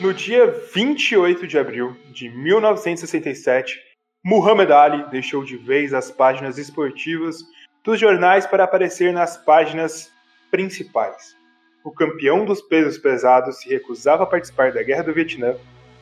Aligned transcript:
No 0.00 0.14
dia 0.14 0.46
28 0.72 1.44
de 1.48 1.58
abril 1.58 1.96
de 2.12 2.28
1967, 2.28 3.80
Muhammad 4.24 4.70
Ali 4.70 5.10
deixou 5.10 5.42
de 5.42 5.56
vez 5.56 5.92
as 5.92 6.08
páginas 6.08 6.56
esportivas 6.56 7.42
dos 7.82 7.98
jornais 7.98 8.46
para 8.46 8.62
aparecer 8.62 9.12
nas 9.12 9.36
páginas 9.36 10.12
principais. 10.52 11.36
O 11.84 11.90
campeão 11.90 12.44
dos 12.44 12.62
pesos 12.62 12.96
pesados 12.96 13.58
se 13.58 13.68
recusava 13.68 14.22
a 14.22 14.26
participar 14.26 14.70
da 14.70 14.84
Guerra 14.84 15.02
do 15.02 15.12
Vietnã, 15.12 15.56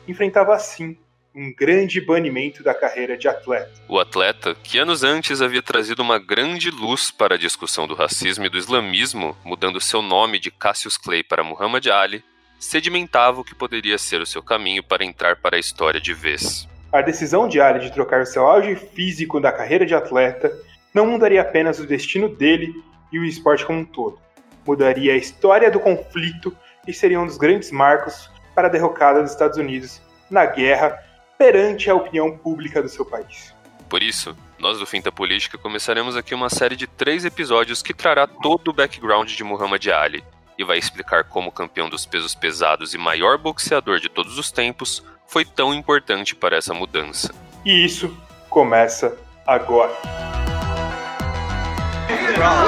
enfrentava 0.07 0.53
assim 0.53 0.95
um 1.33 1.51
grande 1.51 1.99
banimento 1.99 2.61
da 2.61 2.75
carreira 2.75 3.17
de 3.17 3.27
atleta. 3.27 3.71
O 3.87 3.99
atleta, 3.99 4.53
que 4.63 4.77
anos 4.77 5.03
antes 5.03 5.41
havia 5.41 5.63
trazido 5.63 6.03
uma 6.03 6.19
grande 6.19 6.69
luz 6.69 7.09
para 7.09 7.33
a 7.33 7.37
discussão 7.37 7.87
do 7.87 7.95
racismo 7.95 8.45
e 8.45 8.49
do 8.49 8.59
islamismo, 8.59 9.35
mudando 9.43 9.81
seu 9.81 10.03
nome 10.03 10.37
de 10.39 10.51
Cassius 10.51 10.97
Clay 10.97 11.23
para 11.23 11.43
Muhammad 11.43 11.87
Ali, 11.87 12.23
sedimentava 12.59 13.41
o 13.41 13.43
que 13.43 13.55
poderia 13.55 13.97
ser 13.97 14.21
o 14.21 14.25
seu 14.25 14.41
caminho 14.41 14.83
para 14.83 15.05
entrar 15.05 15.35
para 15.37 15.57
a 15.57 15.59
história 15.59 15.99
de 15.99 16.13
vez. 16.13 16.67
A 16.91 17.01
decisão 17.01 17.47
de 17.47 17.59
Ali 17.59 17.79
de 17.79 17.91
trocar 17.91 18.25
seu 18.25 18.47
auge 18.47 18.75
físico 18.75 19.39
da 19.39 19.51
carreira 19.51 19.85
de 19.85 19.93
atleta 19.93 20.51
não 20.93 21.05
mudaria 21.05 21.41
apenas 21.41 21.79
o 21.79 21.85
destino 21.85 22.29
dele 22.29 22.73
e 23.11 23.19
o 23.19 23.25
esporte 23.25 23.65
como 23.65 23.79
um 23.79 23.85
todo. 23.85 24.19
Mudaria 24.65 25.13
a 25.13 25.17
história 25.17 25.69
do 25.69 25.79
conflito 25.79 26.55
e 26.87 26.93
seria 26.93 27.19
um 27.19 27.25
dos 27.25 27.37
grandes 27.37 27.71
marcos 27.71 28.29
para 28.55 28.67
a 28.67 28.71
derrocada 28.71 29.21
dos 29.21 29.31
Estados 29.31 29.57
Unidos 29.57 30.01
na 30.29 30.45
guerra 30.45 30.97
perante 31.37 31.89
a 31.89 31.95
opinião 31.95 32.37
pública 32.37 32.81
do 32.81 32.89
seu 32.89 33.05
país. 33.05 33.53
Por 33.87 34.01
isso, 34.01 34.35
nós 34.59 34.79
do 34.79 34.85
Finta 34.85 35.11
Política 35.11 35.57
começaremos 35.57 36.17
aqui 36.17 36.33
uma 36.33 36.49
série 36.49 36.75
de 36.75 36.87
três 36.87 37.23
episódios 37.23 37.81
que 37.81 37.93
trará 37.93 38.27
todo 38.27 38.69
o 38.69 38.73
background 38.73 39.29
de 39.29 39.43
Muhammad 39.43 39.85
Ali, 39.87 40.23
e 40.57 40.63
vai 40.63 40.77
explicar 40.77 41.25
como 41.25 41.49
o 41.49 41.51
campeão 41.51 41.89
dos 41.89 42.05
pesos 42.05 42.33
pesados 42.33 42.93
e 42.93 42.97
maior 42.97 43.37
boxeador 43.37 43.99
de 43.99 44.09
todos 44.09 44.37
os 44.37 44.51
tempos 44.51 45.03
foi 45.27 45.45
tão 45.45 45.73
importante 45.73 46.35
para 46.35 46.55
essa 46.55 46.73
mudança. 46.73 47.33
E 47.65 47.85
isso 47.85 48.15
começa 48.49 49.17
agora. 49.45 49.93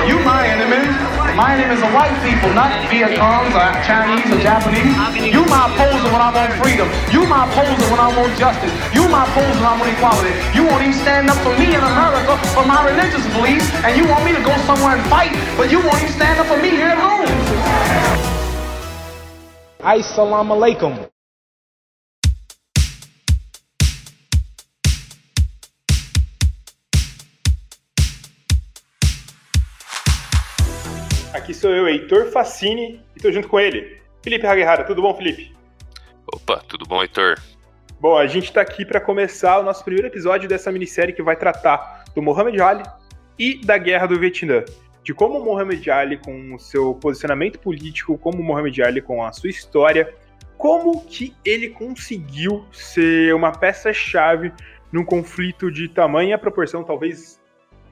You 0.08 0.17
my 0.25 0.47
enemy. 0.47 0.81
My 1.36 1.53
enemy 1.53 1.75
is 1.75 1.80
the 1.80 1.88
white 1.94 2.11
people, 2.25 2.50
not 2.53 2.73
Vietnams 2.89 3.53
or 3.53 3.69
Chinese 3.86 4.25
or 4.33 4.41
Japanese. 4.41 4.97
You 5.31 5.45
my 5.45 5.69
opposer 5.69 6.09
when 6.09 6.19
I 6.19 6.33
want 6.33 6.52
freedom. 6.58 6.89
You 7.13 7.28
my 7.28 7.45
opposer 7.45 7.85
when 7.91 8.02
I 8.02 8.09
want 8.17 8.35
justice. 8.35 8.73
You 8.91 9.08
my 9.08 9.23
opposer 9.30 9.56
when 9.61 9.69
I 9.69 9.78
want 9.78 9.94
equality. 9.94 10.33
You 10.58 10.66
won't 10.66 10.81
even 10.81 10.97
stand 10.97 11.30
up 11.30 11.38
for 11.45 11.56
me 11.56 11.75
in 11.75 11.80
America 11.80 12.35
for 12.52 12.66
my 12.66 12.83
religious 12.83 13.23
beliefs, 13.31 13.69
and 13.85 13.95
you 13.95 14.09
want 14.09 14.25
me 14.25 14.33
to 14.33 14.41
go 14.41 14.58
somewhere 14.66 14.97
and 14.97 15.06
fight, 15.08 15.31
but 15.56 15.72
you 15.72 15.80
won't 15.80 16.02
even 16.02 16.13
stand 16.17 16.39
up 16.41 16.47
for 16.47 16.58
me 16.58 16.72
here 16.72 16.89
at 16.89 16.97
home. 16.97 17.30
Assalamu 19.81 20.55
alaikum. 20.55 20.94
Aqui 31.33 31.53
sou 31.53 31.72
eu, 31.72 31.88
Heitor 31.88 32.30
Facini, 32.30 33.02
e 33.16 33.22
tô 33.22 33.31
junto 33.31 33.47
com 33.47 33.57
ele, 33.57 34.02
Felipe 34.22 34.45
Haguerrara. 34.45 34.83
Tudo 34.83 35.02
bom, 35.02 35.16
Felipe? 35.16 35.55
Opa, 36.33 36.61
tudo 36.67 36.85
bom, 36.85 37.02
Heitor? 37.02 37.39
Bom, 38.02 38.17
a 38.17 38.27
gente 38.27 38.52
tá 38.52 38.59
aqui 38.59 38.85
para 38.85 39.00
começar 39.00 39.59
o 39.59 39.63
nosso 39.63 39.81
primeiro 39.85 40.07
episódio 40.07 40.50
dessa 40.50 40.73
minissérie 40.73 41.16
que 41.16 41.23
vai 41.23 41.38
tratar 41.38 42.03
do 42.13 42.22
Muhammad 42.22 42.59
Ali 42.59 42.83
e 43.38 43.66
da 43.66 43.77
Guerra 43.77 44.07
do 44.07 44.19
Vietnã. 44.19 44.61
De 45.09 45.13
como 45.15 45.39
o 45.39 45.43
Muhammad 45.43 45.88
Ali, 45.88 46.17
com 46.17 46.53
o 46.53 46.59
seu 46.59 46.93
posicionamento 46.93 47.57
político, 47.57 48.15
como 48.15 48.43
o 48.43 48.43
Muhammad 48.43 48.77
Ali 48.81 49.02
com 49.02 49.23
a 49.23 49.31
sua 49.31 49.49
história, 49.49 50.13
como 50.55 51.03
que 51.03 51.33
ele 51.43 51.69
conseguiu 51.69 52.63
ser 52.71 53.33
uma 53.33 53.51
peça-chave 53.51 54.53
num 54.91 55.03
conflito 55.03 55.72
de 55.72 55.89
tamanha 55.89 56.38
proporção, 56.38 56.84
talvez 56.84 57.41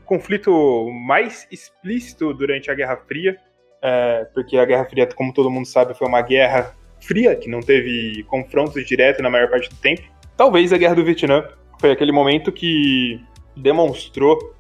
conflito 0.06 0.92
mais 0.92 1.48
explícito 1.52 2.36
durante 2.36 2.70
a 2.70 2.76
Guerra 2.76 2.98
Fria, 2.98 3.36
é, 3.82 4.28
porque 4.32 4.56
a 4.56 4.66
Guerra 4.66 4.86
Fria, 4.86 5.08
como 5.08 5.34
todo 5.34 5.50
mundo 5.50 5.66
sabe, 5.66 5.98
foi 5.98 6.08
uma 6.08 6.22
guerra 6.22 6.76
fria, 7.00 7.36
que 7.36 7.50
não 7.50 7.62
teve 7.62 8.24
confrontos 8.28 8.86
diretos 8.86 9.24
na 9.24 9.30
maior 9.32 9.50
parte 9.50 9.70
do 9.70 9.76
tempo. 9.78 10.04
Talvez 10.38 10.72
a 10.72 10.78
Guerra 10.78 10.94
do 10.94 11.04
Vietnã 11.04 11.44
foi 11.82 11.90
aquele 11.90 12.12
momento 12.12 12.52
que 12.52 13.20
demonstrou 13.56 14.56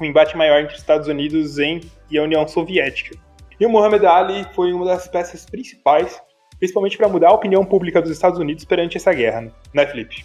um 0.00 0.04
embate 0.04 0.36
maior 0.36 0.60
entre 0.60 0.74
os 0.74 0.80
Estados 0.80 1.08
Unidos 1.08 1.58
e 1.58 2.18
a 2.18 2.22
União 2.22 2.46
Soviética. 2.46 3.16
E 3.60 3.66
o 3.66 3.68
Muhammad 3.68 4.04
Ali 4.04 4.46
foi 4.54 4.72
uma 4.72 4.84
das 4.84 5.08
peças 5.08 5.44
principais, 5.44 6.20
principalmente 6.58 6.96
para 6.96 7.08
mudar 7.08 7.28
a 7.28 7.32
opinião 7.32 7.64
pública 7.64 8.00
dos 8.00 8.10
Estados 8.10 8.38
Unidos 8.38 8.64
perante 8.64 8.96
essa 8.96 9.12
guerra, 9.12 9.52
né, 9.74 9.86
Felipe? 9.86 10.24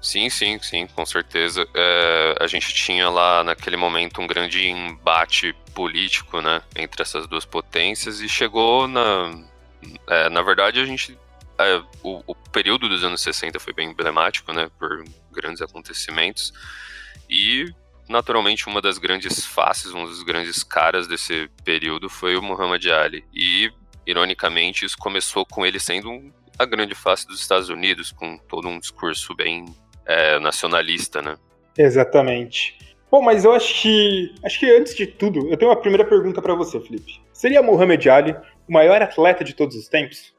Sim, 0.00 0.28
sim, 0.28 0.58
sim, 0.60 0.88
com 0.88 1.06
certeza. 1.06 1.64
É, 1.72 2.34
a 2.40 2.46
gente 2.48 2.74
tinha 2.74 3.08
lá 3.08 3.44
naquele 3.44 3.76
momento 3.76 4.20
um 4.20 4.26
grande 4.26 4.66
embate 4.66 5.54
político, 5.72 6.40
né, 6.40 6.60
entre 6.76 7.02
essas 7.02 7.28
duas 7.28 7.44
potências 7.44 8.20
e 8.20 8.28
chegou 8.28 8.88
na, 8.88 9.32
é, 10.08 10.28
na 10.28 10.42
verdade 10.42 10.80
a 10.80 10.84
gente, 10.84 11.16
é, 11.56 11.80
o, 12.02 12.20
o, 12.26 12.34
período 12.34 12.88
dos 12.88 13.04
anos 13.04 13.22
60 13.22 13.60
foi 13.60 13.72
bem 13.72 13.90
emblemático, 13.90 14.52
né, 14.52 14.68
por 14.76 15.04
grandes 15.30 15.62
acontecimentos 15.62 16.52
e 17.30 17.72
naturalmente 18.12 18.68
uma 18.68 18.80
das 18.80 18.98
grandes 18.98 19.44
faces, 19.44 19.92
um 19.92 20.04
dos 20.04 20.22
grandes 20.22 20.62
caras 20.62 21.08
desse 21.08 21.50
período 21.64 22.08
foi 22.08 22.36
o 22.36 22.42
Muhammad 22.42 22.86
Ali 22.86 23.24
e 23.34 23.72
ironicamente 24.06 24.84
isso 24.84 24.96
começou 24.98 25.44
com 25.44 25.64
ele 25.66 25.80
sendo 25.80 26.32
a 26.58 26.64
grande 26.64 26.94
face 26.94 27.26
dos 27.26 27.40
Estados 27.40 27.68
Unidos 27.68 28.12
com 28.12 28.36
todo 28.36 28.68
um 28.68 28.78
discurso 28.78 29.34
bem 29.34 29.64
é, 30.06 30.38
nacionalista, 30.38 31.22
né? 31.22 31.36
Exatamente. 31.76 32.78
Bom, 33.10 33.22
mas 33.22 33.44
eu 33.44 33.52
acho 33.52 33.82
que 33.82 34.34
acho 34.44 34.60
que 34.60 34.70
antes 34.70 34.94
de 34.94 35.06
tudo, 35.06 35.48
eu 35.50 35.56
tenho 35.56 35.70
uma 35.70 35.80
primeira 35.80 36.04
pergunta 36.04 36.40
para 36.40 36.54
você, 36.54 36.80
Felipe. 36.80 37.20
Seria 37.32 37.62
Muhammad 37.62 38.06
Ali 38.06 38.36
o 38.68 38.72
maior 38.72 39.02
atleta 39.02 39.42
de 39.42 39.54
todos 39.54 39.76
os 39.76 39.88
tempos? 39.88 40.31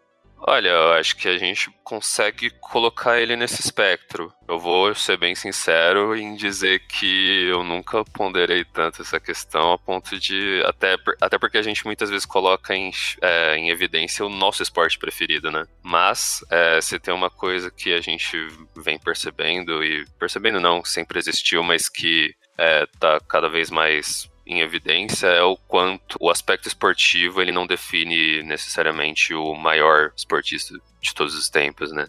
Olha, 0.46 0.70
eu 0.70 0.92
acho 0.94 1.16
que 1.16 1.30
a 1.30 1.38
gente 1.38 1.72
consegue 1.86 2.50
colocar 2.60 3.18
ele 3.20 3.36
nesse 3.38 3.62
espectro. 3.62 4.34
Eu 4.46 4.60
vou 4.60 4.94
ser 4.94 5.18
bem 5.18 5.34
sincero 5.34 6.14
em 6.18 6.36
dizer 6.36 6.80
que 6.86 7.46
eu 7.48 7.64
nunca 7.64 8.04
ponderei 8.04 8.66
tanto 8.66 9.02
essa 9.02 9.22
questão 9.22 9.72
a 9.72 9.78
ponto 9.78 10.20
de. 10.20 10.62
Até, 10.66 10.98
até 11.22 11.38
porque 11.38 11.58
a 11.58 11.62
gente 11.62 11.86
muitas 11.86 12.10
vezes 12.10 12.26
coloca 12.26 12.76
em, 12.76 12.92
é, 13.22 13.56
em 13.56 13.70
evidência 13.70 14.26
o 14.26 14.30
nosso 14.30 14.62
esporte 14.62 15.00
preferido, 15.00 15.50
né? 15.50 15.66
Mas 15.82 16.44
é, 16.52 16.82
se 16.82 17.00
tem 17.00 17.14
uma 17.14 17.30
coisa 17.30 17.72
que 17.72 17.94
a 17.94 18.02
gente 18.02 18.38
vem 18.76 19.00
percebendo, 19.00 19.82
e 19.82 20.06
percebendo 20.20 20.60
não, 20.60 20.84
sempre 20.84 21.20
existiu, 21.20 21.64
mas 21.64 21.88
que 21.88 22.36
é, 22.58 22.86
tá 23.00 23.18
cada 23.30 23.48
vez 23.48 23.72
mais 23.72 24.30
em 24.46 24.60
evidência 24.60 25.28
é 25.28 25.44
o 25.44 25.56
quanto 25.56 26.18
o 26.20 26.30
aspecto 26.30 26.68
esportivo 26.68 27.42
ele 27.42 27.52
não 27.52 27.66
define 27.66 28.44
necessariamente 28.44 29.34
o 29.34 29.54
maior 29.56 30.12
esportista 30.16 30.76
de 31.02 31.14
todos 31.14 31.36
os 31.36 31.50
tempos, 31.50 31.92
né? 31.92 32.08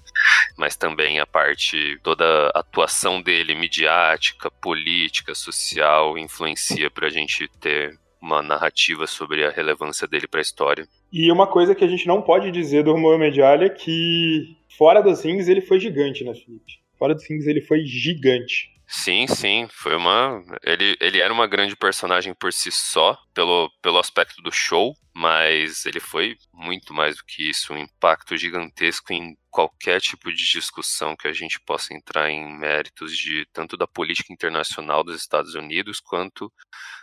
Mas 0.56 0.77
também 0.77 1.19
a 1.19 1.27
parte, 1.27 1.99
toda 2.03 2.25
a 2.55 2.61
atuação 2.61 3.21
dele, 3.21 3.55
midiática, 3.55 4.50
política, 4.50 5.34
social, 5.34 6.17
influencia 6.19 6.91
para 6.91 7.09
a 7.09 7.11
gente 7.11 7.49
ter 7.61 7.99
uma 8.21 8.43
narrativa 8.43 9.06
sobre 9.06 9.44
a 9.44 9.50
relevância 9.50 10.09
dele 10.09 10.27
para 10.27 10.41
a 10.41 10.43
história. 10.43 10.89
E 11.12 11.31
uma 11.31 11.47
coisa 11.47 11.75
que 11.75 11.84
a 11.84 11.89
gente 11.89 12.06
não 12.06 12.23
pode 12.23 12.50
dizer 12.50 12.83
do 12.83 12.97
Muhammad 12.97 13.39
Ali 13.39 13.67
é 13.67 13.69
que 13.69 14.56
fora 14.78 15.03
dos 15.03 15.23
rings 15.23 15.47
ele 15.47 15.61
foi 15.61 15.78
gigante, 15.78 16.25
né, 16.25 16.33
Felipe? 16.34 16.81
Fora 16.99 17.15
dos 17.15 17.28
rings 17.28 17.47
ele 17.47 17.61
foi 17.61 17.84
gigante. 17.84 18.74
Sim, 18.87 19.27
sim, 19.27 19.67
foi 19.71 19.97
uma. 19.97 20.43
Ele, 20.62 20.97
ele 21.00 21.21
era 21.21 21.33
uma 21.33 21.47
grande 21.47 21.75
personagem 21.75 22.34
por 22.34 22.53
si 22.53 22.71
só, 22.71 23.17
pelo, 23.33 23.71
pelo 23.83 23.99
aspecto 23.99 24.43
do 24.43 24.53
show, 24.53 24.95
mas 25.15 25.87
ele 25.87 26.00
foi 26.00 26.37
muito 26.53 26.93
mais 26.93 27.17
do 27.17 27.25
que 27.25 27.49
isso, 27.49 27.73
um 27.73 27.79
impacto 27.79 28.37
gigantesco 28.37 29.12
em 29.12 29.37
qualquer 29.50 30.00
tipo 30.00 30.31
de 30.31 30.44
discussão 30.44 31.17
que 31.17 31.26
a 31.26 31.32
gente 31.32 31.58
possa 31.64 31.94
entrar 31.94 32.31
em 32.31 32.58
méritos 32.58 33.17
de 33.17 33.47
tanto 33.53 33.76
da 33.76 33.87
política 33.87 34.32
internacional 34.32 35.03
dos 35.03 35.17
Estados 35.17 35.55
Unidos 35.55 35.99
quanto 36.00 36.53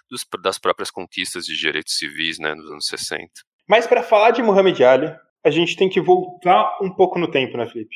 dos, 0.10 0.26
das 0.42 0.60
próprias 0.60 0.92
conquistas 0.92 1.46
de 1.46 1.58
direitos 1.58 1.98
civis, 1.98 2.38
né, 2.38 2.54
nos 2.54 2.70
anos 2.70 2.86
60. 2.88 3.28
Mas 3.68 3.88
para 3.88 4.04
falar 4.04 4.32
de 4.32 4.44
Muhammad 4.44 4.80
Ali, 4.82 5.16
a 5.44 5.50
gente 5.50 5.76
tem 5.76 5.90
que 5.90 6.02
voltar 6.02 6.78
um 6.82 6.94
pouco 6.94 7.18
no 7.18 7.32
tempo, 7.32 7.58
né, 7.58 7.66
Felipe? 7.66 7.96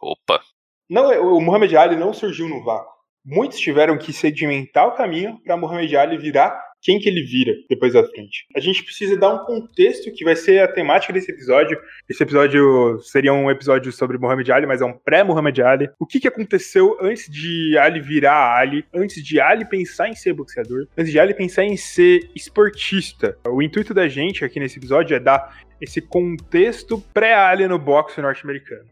Opa! 0.00 0.40
Não, 0.88 1.36
o 1.36 1.40
Muhammad 1.40 1.72
Ali 1.74 1.96
não 1.96 2.12
surgiu 2.12 2.48
no 2.48 2.62
vácuo 2.62 2.93
muitos 3.24 3.58
tiveram 3.58 3.96
que 3.96 4.12
sedimentar 4.12 4.86
o 4.86 4.92
caminho 4.92 5.40
para 5.42 5.56
Muhammad 5.56 5.92
Ali 5.94 6.18
virar 6.18 6.74
quem 6.84 6.98
que 6.98 7.08
ele 7.08 7.22
vira 7.22 7.54
depois 7.68 7.94
da 7.94 8.04
frente. 8.04 8.46
A 8.54 8.60
gente 8.60 8.84
precisa 8.84 9.16
dar 9.16 9.32
um 9.32 9.38
contexto 9.46 10.12
que 10.12 10.22
vai 10.22 10.36
ser 10.36 10.60
a 10.60 10.68
temática 10.68 11.14
desse 11.14 11.32
episódio. 11.32 11.80
Esse 12.06 12.22
episódio 12.22 13.00
seria 13.00 13.32
um 13.32 13.50
episódio 13.50 13.90
sobre 13.90 14.18
Muhammad 14.18 14.46
Ali, 14.50 14.66
mas 14.66 14.82
é 14.82 14.84
um 14.84 14.92
pré-Muhammad 14.92 15.58
Ali. 15.60 15.88
O 15.98 16.06
que, 16.06 16.20
que 16.20 16.28
aconteceu 16.28 16.98
antes 17.00 17.26
de 17.30 17.78
Ali 17.78 18.00
virar 18.00 18.58
Ali, 18.58 18.84
antes 18.94 19.24
de 19.24 19.40
Ali 19.40 19.64
pensar 19.64 20.10
em 20.10 20.14
ser 20.14 20.34
boxeador, 20.34 20.86
antes 20.96 21.10
de 21.10 21.18
Ali 21.18 21.32
pensar 21.32 21.64
em 21.64 21.76
ser 21.76 22.28
esportista. 22.36 23.38
O 23.48 23.62
intuito 23.62 23.94
da 23.94 24.06
gente 24.06 24.44
aqui 24.44 24.60
nesse 24.60 24.78
episódio 24.78 25.16
é 25.16 25.20
dar 25.20 25.64
esse 25.80 26.02
contexto 26.02 27.00
pré-Ali 27.14 27.66
no 27.66 27.78
boxe 27.78 28.20
norte-americano. 28.20 28.84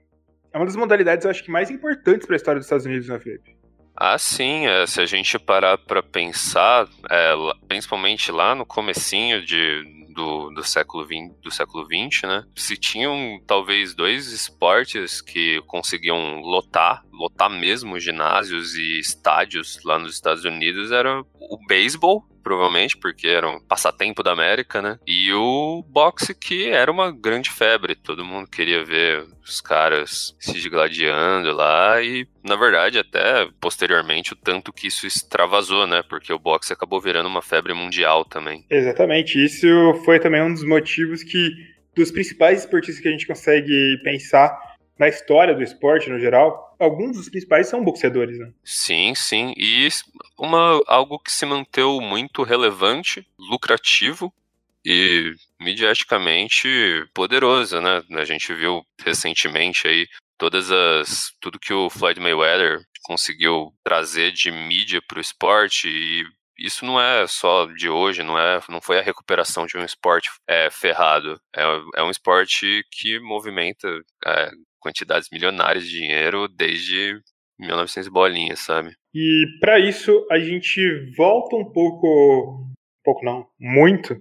é 0.50 0.56
uma 0.56 0.64
das 0.64 0.76
modalidades, 0.76 1.26
eu 1.26 1.30
acho 1.30 1.44
que 1.44 1.50
mais 1.50 1.70
importantes 1.70 2.26
para 2.26 2.36
a 2.36 2.38
história 2.38 2.58
dos 2.58 2.66
Estados 2.66 2.86
Unidos, 2.86 3.08
né, 3.08 3.18
Felipe? 3.18 3.61
Ah, 3.96 4.18
sim. 4.18 4.66
É, 4.66 4.86
se 4.86 5.00
a 5.00 5.06
gente 5.06 5.38
parar 5.38 5.78
para 5.78 6.02
pensar, 6.02 6.88
é, 7.10 7.34
principalmente 7.68 8.32
lá 8.32 8.54
no 8.54 8.64
comecinho 8.64 9.44
de, 9.44 9.84
do, 10.12 10.50
do 10.50 10.64
século 10.64 11.04
XX, 11.04 11.34
do 11.42 11.50
século 11.50 11.84
XX, 11.84 12.22
né? 12.22 12.44
Se 12.54 12.76
tinham 12.76 13.40
talvez 13.46 13.94
dois 13.94 14.32
esportes 14.32 15.20
que 15.20 15.60
conseguiam 15.66 16.40
lotar, 16.40 17.04
lotar 17.12 17.50
mesmo 17.50 17.98
ginásios 17.98 18.74
e 18.74 18.98
estádios 18.98 19.78
lá 19.84 19.98
nos 19.98 20.14
Estados 20.14 20.44
Unidos, 20.44 20.90
era 20.90 21.20
o 21.20 21.58
beisebol 21.66 22.26
provavelmente, 22.42 22.96
porque 22.96 23.28
era 23.28 23.48
um 23.48 23.60
passatempo 23.60 24.22
da 24.22 24.32
América, 24.32 24.82
né? 24.82 24.98
E 25.06 25.32
o 25.32 25.84
boxe, 25.88 26.34
que 26.34 26.68
era 26.68 26.90
uma 26.90 27.10
grande 27.10 27.50
febre. 27.50 27.94
Todo 27.94 28.24
mundo 28.24 28.48
queria 28.48 28.84
ver 28.84 29.24
os 29.44 29.60
caras 29.60 30.34
se 30.38 30.60
digladiando 30.60 31.52
lá 31.52 32.02
e, 32.02 32.26
na 32.42 32.56
verdade, 32.56 32.98
até 32.98 33.48
posteriormente, 33.60 34.32
o 34.32 34.36
tanto 34.36 34.72
que 34.72 34.86
isso 34.86 35.06
extravasou, 35.06 35.86
né? 35.86 36.02
Porque 36.08 36.32
o 36.32 36.38
boxe 36.38 36.72
acabou 36.72 37.00
virando 37.00 37.28
uma 37.28 37.42
febre 37.42 37.74
mundial 37.74 38.24
também. 38.24 38.64
Exatamente. 38.70 39.42
Isso 39.42 39.66
foi 40.04 40.18
também 40.18 40.42
um 40.42 40.52
dos 40.52 40.64
motivos 40.64 41.22
que, 41.22 41.50
dos 41.94 42.10
principais 42.10 42.60
esportistas 42.60 43.00
que 43.00 43.08
a 43.08 43.12
gente 43.12 43.26
consegue 43.26 44.00
pensar 44.02 44.71
na 44.98 45.08
história 45.08 45.54
do 45.54 45.62
esporte 45.62 46.08
no 46.08 46.18
geral, 46.18 46.76
alguns 46.78 47.16
dos 47.16 47.28
principais 47.28 47.68
são 47.68 47.84
boxeadores, 47.84 48.38
né? 48.38 48.52
Sim, 48.64 49.14
sim. 49.14 49.54
E 49.56 49.88
uma, 50.38 50.80
algo 50.86 51.18
que 51.18 51.32
se 51.32 51.46
manteve 51.46 52.00
muito 52.00 52.42
relevante, 52.42 53.26
lucrativo 53.38 54.32
e 54.84 55.34
mediaticamente 55.60 56.68
poderoso, 57.14 57.80
né? 57.80 58.02
A 58.12 58.24
gente 58.24 58.52
viu 58.54 58.84
recentemente 59.04 59.86
aí 59.86 60.06
todas 60.36 60.70
as 60.70 61.32
tudo 61.40 61.58
que 61.58 61.72
o 61.72 61.88
Floyd 61.88 62.18
Mayweather 62.20 62.80
conseguiu 63.02 63.72
trazer 63.84 64.32
de 64.32 64.50
mídia 64.50 65.00
para 65.06 65.18
o 65.18 65.20
esporte 65.20 65.88
e 65.88 66.24
isso 66.58 66.84
não 66.84 67.00
é 67.00 67.26
só 67.26 67.66
de 67.66 67.88
hoje, 67.88 68.22
não 68.22 68.38
é, 68.38 68.60
não 68.68 68.80
foi 68.80 68.98
a 68.98 69.02
recuperação 69.02 69.66
de 69.66 69.76
um 69.76 69.84
esporte 69.84 70.30
é, 70.46 70.70
ferrado. 70.70 71.40
É, 71.54 71.62
é 71.96 72.02
um 72.02 72.10
esporte 72.10 72.84
que 72.90 73.18
movimenta 73.18 73.88
é, 74.24 74.50
quantidades 74.82 75.28
milionárias 75.32 75.84
de 75.84 75.98
dinheiro 75.98 76.48
desde 76.48 77.20
1900 77.58 78.08
bolinhas, 78.08 78.58
sabe? 78.58 78.92
E 79.14 79.46
para 79.60 79.78
isso 79.78 80.26
a 80.30 80.38
gente 80.38 81.10
volta 81.16 81.56
um 81.56 81.64
pouco, 81.64 82.66
um 82.68 83.02
pouco 83.04 83.24
não, 83.24 83.46
muito. 83.58 84.20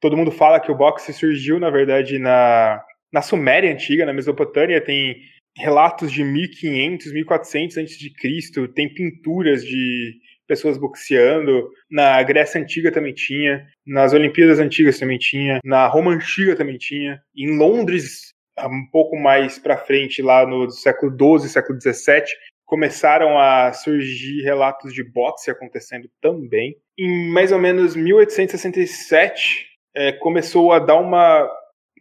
Todo 0.00 0.16
mundo 0.16 0.30
fala 0.30 0.60
que 0.60 0.70
o 0.70 0.76
boxe 0.76 1.12
surgiu, 1.12 1.58
na 1.58 1.70
verdade, 1.70 2.18
na, 2.18 2.82
na 3.12 3.22
Suméria 3.22 3.72
antiga, 3.72 4.06
na 4.06 4.12
Mesopotâmia, 4.12 4.80
tem 4.80 5.16
relatos 5.56 6.10
de 6.10 6.24
1500, 6.24 7.12
1400 7.12 7.76
a.C., 7.78 8.68
tem 8.74 8.92
pinturas 8.92 9.64
de 9.64 10.18
pessoas 10.46 10.76
boxeando, 10.76 11.70
na 11.90 12.22
Grécia 12.22 12.60
Antiga 12.60 12.90
também 12.90 13.14
tinha, 13.14 13.66
nas 13.86 14.12
Olimpíadas 14.12 14.58
Antigas 14.58 14.98
também 14.98 15.18
tinha, 15.18 15.60
na 15.64 15.86
Roma 15.86 16.12
Antiga 16.12 16.56
também 16.56 16.76
tinha, 16.76 17.22
em 17.34 17.56
Londres 17.56 18.31
um 18.60 18.86
pouco 18.90 19.16
mais 19.16 19.58
para 19.58 19.78
frente, 19.78 20.22
lá 20.22 20.46
no 20.46 20.70
século 20.70 21.12
XII, 21.40 21.48
século 21.48 21.80
XVII, 21.80 22.24
começaram 22.64 23.38
a 23.38 23.72
surgir 23.72 24.42
relatos 24.42 24.94
de 24.94 25.04
boxe 25.04 25.50
acontecendo 25.50 26.08
também. 26.20 26.76
Em 26.98 27.30
mais 27.30 27.52
ou 27.52 27.58
menos 27.58 27.94
1867, 27.94 29.66
é, 29.94 30.12
começou 30.12 30.72
a 30.72 30.78
dar 30.78 30.96
uma, 30.96 31.50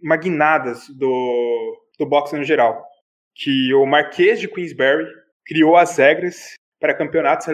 uma 0.01 0.15
guinada 0.15 0.73
do, 0.97 1.77
do 1.99 2.05
boxe 2.05 2.37
no 2.37 2.43
geral. 2.43 2.85
Que 3.35 3.73
o 3.73 3.85
Marquês 3.85 4.39
de 4.39 4.47
Queensberry 4.47 5.05
criou 5.45 5.75
as 5.75 5.97
regras 5.97 6.55
para 6.79 6.93
campeonatos 6.93 7.47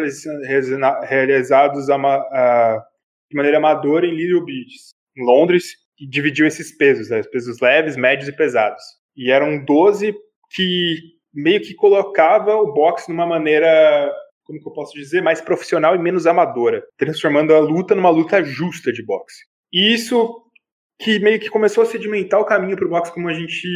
realizados 1.10 1.90
a, 1.90 1.96
a, 1.96 2.86
de 3.30 3.36
maneira 3.36 3.58
amadora 3.58 4.06
em 4.06 4.16
Little 4.16 4.46
Bridges, 4.46 4.92
em 5.18 5.26
Londres, 5.26 5.76
dividiu 6.06 6.46
esses 6.46 6.76
pesos, 6.76 7.10
né, 7.10 7.22
pesos 7.24 7.60
leves, 7.60 7.96
médios 7.96 8.28
e 8.30 8.36
pesados. 8.36 8.84
E 9.16 9.32
eram 9.32 9.64
12 9.64 10.14
que 10.54 10.98
meio 11.34 11.62
que 11.62 11.74
colocava 11.74 12.56
o 12.56 12.74
boxe 12.74 13.10
numa 13.10 13.26
maneira, 13.26 14.12
como 14.44 14.60
que 14.60 14.68
eu 14.68 14.74
posso 14.74 14.94
dizer, 14.94 15.22
mais 15.22 15.42
profissional 15.42 15.96
e 15.96 16.00
menos 16.00 16.26
amadora, 16.26 16.84
transformando 16.98 17.54
a 17.54 17.60
luta 17.60 17.96
numa 17.96 18.10
luta 18.10 18.44
justa 18.44 18.92
de 18.92 19.04
boxe. 19.04 19.44
E 19.72 19.94
isso 19.94 20.44
que 21.00 21.20
meio 21.20 21.40
que 21.40 21.50
começou 21.50 21.84
a 21.84 21.86
sedimentar 21.86 22.40
o 22.40 22.46
caminho 22.46 22.76
para 22.76 22.88
o 22.88 22.90
boxe 22.90 23.14
como 23.14 23.30
a 23.30 23.34
gente 23.34 23.68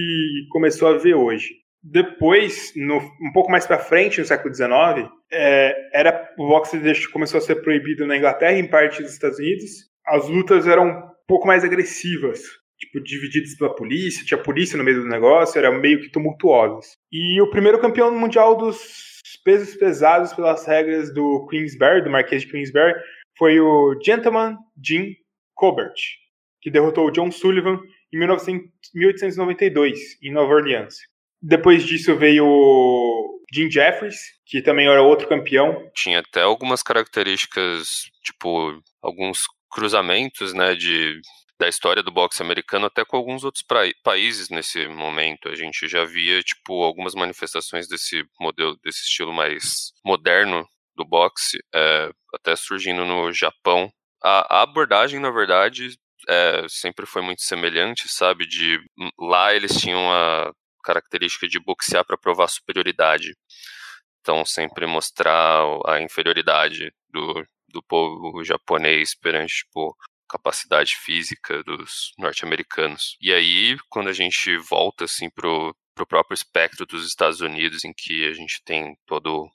começou 0.49 0.87
a 0.87 0.97
ver 0.97 1.13
hoje. 1.13 1.49
Depois, 1.83 2.73
no, 2.75 2.97
um 2.97 3.31
pouco 3.33 3.51
mais 3.51 3.65
para 3.65 3.79
frente, 3.79 4.19
no 4.19 4.25
século 4.25 4.53
XIX, 4.53 5.09
é, 5.31 5.75
era, 5.93 6.33
o 6.37 6.47
boxe 6.47 6.79
começou 7.11 7.39
a 7.39 7.41
ser 7.41 7.55
proibido 7.55 8.05
na 8.05 8.17
Inglaterra 8.17 8.53
e 8.53 8.59
em 8.59 8.67
parte 8.67 9.01
dos 9.01 9.13
Estados 9.13 9.39
Unidos. 9.39 9.69
As 10.05 10.27
lutas 10.27 10.67
eram 10.67 11.10
pouco 11.31 11.47
mais 11.47 11.63
agressivas, 11.63 12.41
tipo, 12.77 13.01
divididos 13.01 13.55
pela 13.55 13.73
polícia, 13.73 14.25
tinha 14.25 14.37
polícia 14.37 14.77
no 14.77 14.83
meio 14.83 15.01
do 15.01 15.07
negócio, 15.07 15.57
era 15.57 15.71
meio 15.71 16.01
que 16.01 16.11
tumultuosos. 16.11 16.97
E 17.09 17.41
o 17.41 17.49
primeiro 17.49 17.79
campeão 17.79 18.13
mundial 18.13 18.57
dos 18.57 19.21
pesos 19.45 19.73
pesados 19.75 20.33
pelas 20.33 20.67
regras 20.67 21.13
do 21.13 21.47
Queensberry, 21.49 22.03
do 22.03 22.09
Marquês 22.09 22.41
de 22.41 22.51
Queensberry, 22.51 22.99
foi 23.37 23.61
o 23.61 23.97
Gentleman 24.03 24.57
Jim 24.85 25.15
Colbert, 25.55 25.93
que 26.59 26.69
derrotou 26.69 27.07
o 27.07 27.11
John 27.11 27.31
Sullivan 27.31 27.79
em 28.13 28.17
1900, 28.17 28.69
1892, 28.93 30.21
em 30.21 30.33
Nova 30.33 30.53
Orleans. 30.53 30.97
Depois 31.41 31.85
disso 31.85 32.13
veio 32.17 32.45
o 32.45 33.39
Jim 33.53 33.71
Jeffries, 33.71 34.17
que 34.45 34.61
também 34.61 34.85
era 34.85 35.01
outro 35.01 35.29
campeão. 35.29 35.89
Tinha 35.95 36.19
até 36.19 36.41
algumas 36.41 36.83
características, 36.83 38.11
tipo, 38.21 38.83
alguns 39.01 39.45
cruzamentos, 39.71 40.53
né, 40.53 40.75
de 40.75 41.19
da 41.61 41.67
história 41.69 42.01
do 42.01 42.11
boxe 42.11 42.41
americano 42.41 42.87
até 42.87 43.05
com 43.05 43.15
alguns 43.15 43.43
outros 43.43 43.63
países 44.03 44.49
nesse 44.49 44.87
momento. 44.87 45.47
A 45.47 45.55
gente 45.55 45.87
já 45.87 46.03
via, 46.03 46.41
tipo, 46.41 46.83
algumas 46.83 47.13
manifestações 47.13 47.87
desse 47.87 48.25
modelo, 48.39 48.75
desse 48.83 49.03
estilo 49.03 49.31
mais 49.31 49.91
moderno 50.03 50.67
do 50.95 51.05
boxe, 51.05 51.59
é, 51.73 52.09
até 52.33 52.55
surgindo 52.55 53.05
no 53.05 53.31
Japão. 53.31 53.91
A, 54.23 54.57
a 54.57 54.61
abordagem, 54.63 55.19
na 55.19 55.29
verdade, 55.29 55.89
é, 56.27 56.65
sempre 56.67 57.05
foi 57.05 57.21
muito 57.21 57.43
semelhante, 57.43 58.09
sabe? 58.09 58.47
De 58.47 58.79
lá 59.19 59.53
eles 59.53 59.79
tinham 59.79 60.11
a 60.11 60.51
característica 60.83 61.47
de 61.47 61.59
boxear 61.59 62.03
para 62.03 62.17
provar 62.17 62.47
superioridade. 62.47 63.35
Então, 64.21 64.43
sempre 64.45 64.87
mostrar 64.87 65.63
a 65.85 66.01
inferioridade 66.01 66.91
do, 67.09 67.43
do 67.71 67.83
povo 67.83 68.43
japonês 68.43 69.15
perante, 69.15 69.63
tipo, 69.63 69.95
capacidade 70.29 70.95
física 70.95 71.61
dos 71.63 72.13
norte-americanos. 72.17 73.17
E 73.21 73.33
aí, 73.33 73.77
quando 73.89 74.09
a 74.09 74.13
gente 74.13 74.57
volta 74.57 75.05
assim 75.05 75.29
pro 75.29 75.75
próprio 76.07 76.33
espectro 76.33 76.85
dos 76.85 77.05
Estados 77.05 77.41
Unidos, 77.41 77.83
em 77.83 77.93
que 77.93 78.25
a 78.27 78.33
gente 78.33 78.63
tem 78.63 78.95
todo 79.05 79.47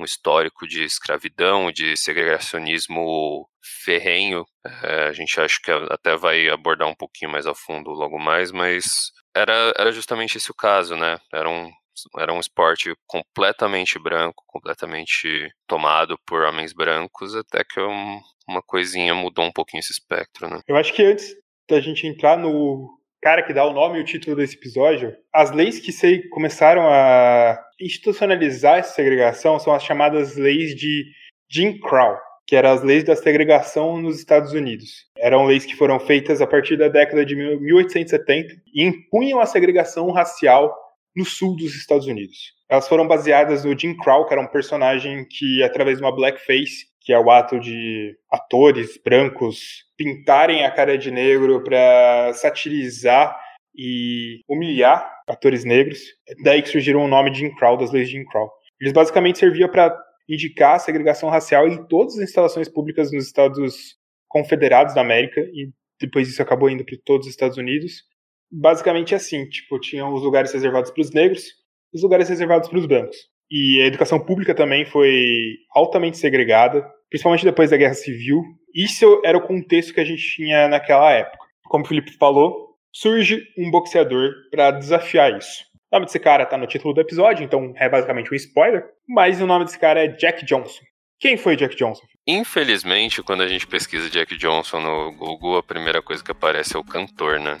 um 0.00 0.04
histórico 0.04 0.66
de 0.66 0.84
escravidão, 0.84 1.72
de 1.72 1.96
segregacionismo 1.96 3.48
ferrenho, 3.84 4.44
é, 4.82 5.08
a 5.08 5.12
gente 5.12 5.40
acha 5.40 5.58
que 5.62 5.70
até 5.70 6.16
vai 6.16 6.48
abordar 6.48 6.88
um 6.88 6.94
pouquinho 6.94 7.30
mais 7.30 7.46
a 7.46 7.54
fundo 7.54 7.90
logo 7.90 8.18
mais, 8.18 8.52
mas 8.52 9.12
era, 9.34 9.72
era 9.76 9.92
justamente 9.92 10.36
esse 10.36 10.50
o 10.50 10.54
caso, 10.54 10.94
né? 10.94 11.18
Era 11.32 11.48
um, 11.48 11.70
era 12.16 12.32
um 12.32 12.40
esporte 12.40 12.92
completamente 13.06 13.98
branco, 13.98 14.44
completamente 14.46 15.50
tomado 15.66 16.18
por 16.26 16.42
homens 16.42 16.72
brancos, 16.72 17.34
até 17.34 17.62
que 17.64 17.80
um, 17.80 18.20
uma 18.48 18.62
coisinha 18.62 19.14
mudou 19.14 19.44
um 19.44 19.52
pouquinho 19.52 19.80
esse 19.80 19.92
espectro, 19.92 20.48
né? 20.48 20.60
Eu 20.66 20.76
acho 20.76 20.92
que 20.92 21.02
antes 21.02 21.34
da 21.68 21.80
gente 21.80 22.06
entrar 22.06 22.36
no 22.36 22.98
cara 23.22 23.42
que 23.42 23.52
dá 23.52 23.64
o 23.64 23.72
nome 23.72 23.98
e 23.98 24.02
o 24.02 24.04
título 24.04 24.36
desse 24.36 24.56
episódio, 24.56 25.14
as 25.32 25.50
leis 25.50 25.78
que 25.80 25.92
sei, 25.92 26.28
começaram 26.28 26.88
a 26.88 27.58
institucionalizar 27.80 28.78
essa 28.78 28.94
segregação 28.94 29.58
são 29.58 29.72
as 29.72 29.82
chamadas 29.82 30.36
leis 30.36 30.74
de 30.74 31.04
Jim 31.50 31.78
Crow, 31.80 32.16
que 32.46 32.56
eram 32.56 32.70
as 32.70 32.82
leis 32.82 33.04
da 33.04 33.14
segregação 33.14 34.00
nos 34.00 34.18
Estados 34.18 34.52
Unidos. 34.52 35.06
Eram 35.18 35.44
leis 35.44 35.66
que 35.66 35.76
foram 35.76 36.00
feitas 36.00 36.40
a 36.40 36.46
partir 36.46 36.76
da 36.76 36.88
década 36.88 37.24
de 37.24 37.36
1870 37.36 38.54
e 38.74 38.84
impunham 38.84 39.40
a 39.40 39.46
segregação 39.46 40.10
racial 40.10 40.74
no 41.18 41.24
sul 41.24 41.56
dos 41.56 41.74
Estados 41.74 42.06
Unidos. 42.06 42.54
Elas 42.70 42.88
foram 42.88 43.08
baseadas 43.08 43.64
no 43.64 43.76
Jim 43.76 43.96
Crow, 43.96 44.24
que 44.24 44.32
era 44.32 44.40
um 44.40 44.46
personagem 44.46 45.26
que, 45.28 45.62
através 45.64 45.98
de 45.98 46.04
uma 46.04 46.14
blackface, 46.14 46.86
que 47.00 47.12
é 47.12 47.18
o 47.18 47.28
ato 47.28 47.58
de 47.58 48.16
atores 48.30 49.00
brancos 49.04 49.84
pintarem 49.96 50.64
a 50.64 50.70
cara 50.70 50.96
de 50.96 51.10
negro 51.10 51.64
para 51.64 52.32
satirizar 52.34 53.36
e 53.74 54.42
humilhar 54.48 55.10
atores 55.26 55.64
negros. 55.64 55.98
Daí 56.44 56.62
que 56.62 56.68
surgiram 56.68 57.04
o 57.04 57.08
nome 57.08 57.32
de 57.32 57.40
Jim 57.40 57.54
Crow, 57.56 57.76
das 57.76 57.90
leis 57.90 58.08
de 58.08 58.14
Jim 58.14 58.24
Crow. 58.26 58.48
Eles 58.80 58.92
basicamente 58.92 59.38
serviam 59.38 59.68
para 59.68 59.96
indicar 60.28 60.76
a 60.76 60.78
segregação 60.78 61.30
racial 61.30 61.66
em 61.66 61.84
todas 61.88 62.14
as 62.14 62.28
instalações 62.28 62.68
públicas 62.68 63.10
nos 63.10 63.26
Estados 63.26 63.96
Confederados 64.28 64.94
da 64.94 65.00
América, 65.00 65.40
e 65.40 65.70
depois 66.00 66.28
isso 66.28 66.42
acabou 66.42 66.70
indo 66.70 66.84
para 66.84 66.96
todos 67.04 67.26
os 67.26 67.32
Estados 67.32 67.56
Unidos. 67.56 68.02
Basicamente 68.50 69.14
assim, 69.14 69.48
tipo, 69.48 69.78
tinham 69.78 70.12
os 70.14 70.22
lugares 70.22 70.52
reservados 70.52 70.90
para 70.90 71.00
os 71.00 71.12
negros, 71.12 71.44
os 71.92 72.02
lugares 72.02 72.28
reservados 72.28 72.68
para 72.68 72.78
os 72.78 72.86
brancos. 72.86 73.16
E 73.50 73.80
a 73.82 73.86
educação 73.86 74.20
pública 74.20 74.54
também 74.54 74.84
foi 74.84 75.54
altamente 75.74 76.18
segregada, 76.18 76.86
principalmente 77.08 77.44
depois 77.44 77.70
da 77.70 77.76
Guerra 77.76 77.94
Civil. 77.94 78.42
Isso 78.74 79.22
era 79.24 79.38
o 79.38 79.46
contexto 79.46 79.94
que 79.94 80.00
a 80.00 80.04
gente 80.04 80.22
tinha 80.22 80.68
naquela 80.68 81.10
época. 81.12 81.46
Como 81.64 81.84
o 81.84 81.86
Felipe 81.86 82.12
falou, 82.18 82.74
surge 82.92 83.42
um 83.56 83.70
boxeador 83.70 84.30
para 84.50 84.70
desafiar 84.70 85.36
isso. 85.36 85.64
O 85.90 85.96
nome 85.96 86.06
desse 86.06 86.20
cara 86.20 86.44
tá 86.44 86.58
no 86.58 86.66
título 86.66 86.92
do 86.92 87.00
episódio, 87.00 87.42
então 87.42 87.72
é 87.76 87.88
basicamente 87.88 88.30
um 88.30 88.36
spoiler, 88.36 88.84
mas 89.08 89.40
o 89.40 89.46
nome 89.46 89.64
desse 89.64 89.78
cara 89.78 90.04
é 90.04 90.08
Jack 90.08 90.44
Johnson. 90.44 90.82
Quem 91.18 91.36
foi 91.36 91.56
Jack 91.56 91.74
Johnson? 91.74 92.06
Infelizmente, 92.26 93.22
quando 93.22 93.42
a 93.42 93.48
gente 93.48 93.66
pesquisa 93.66 94.10
Jack 94.10 94.36
Johnson 94.36 94.80
no 94.80 95.12
Google, 95.12 95.56
a 95.56 95.62
primeira 95.62 96.02
coisa 96.02 96.22
que 96.22 96.30
aparece 96.30 96.76
é 96.76 96.78
o 96.78 96.84
cantor, 96.84 97.40
né? 97.40 97.58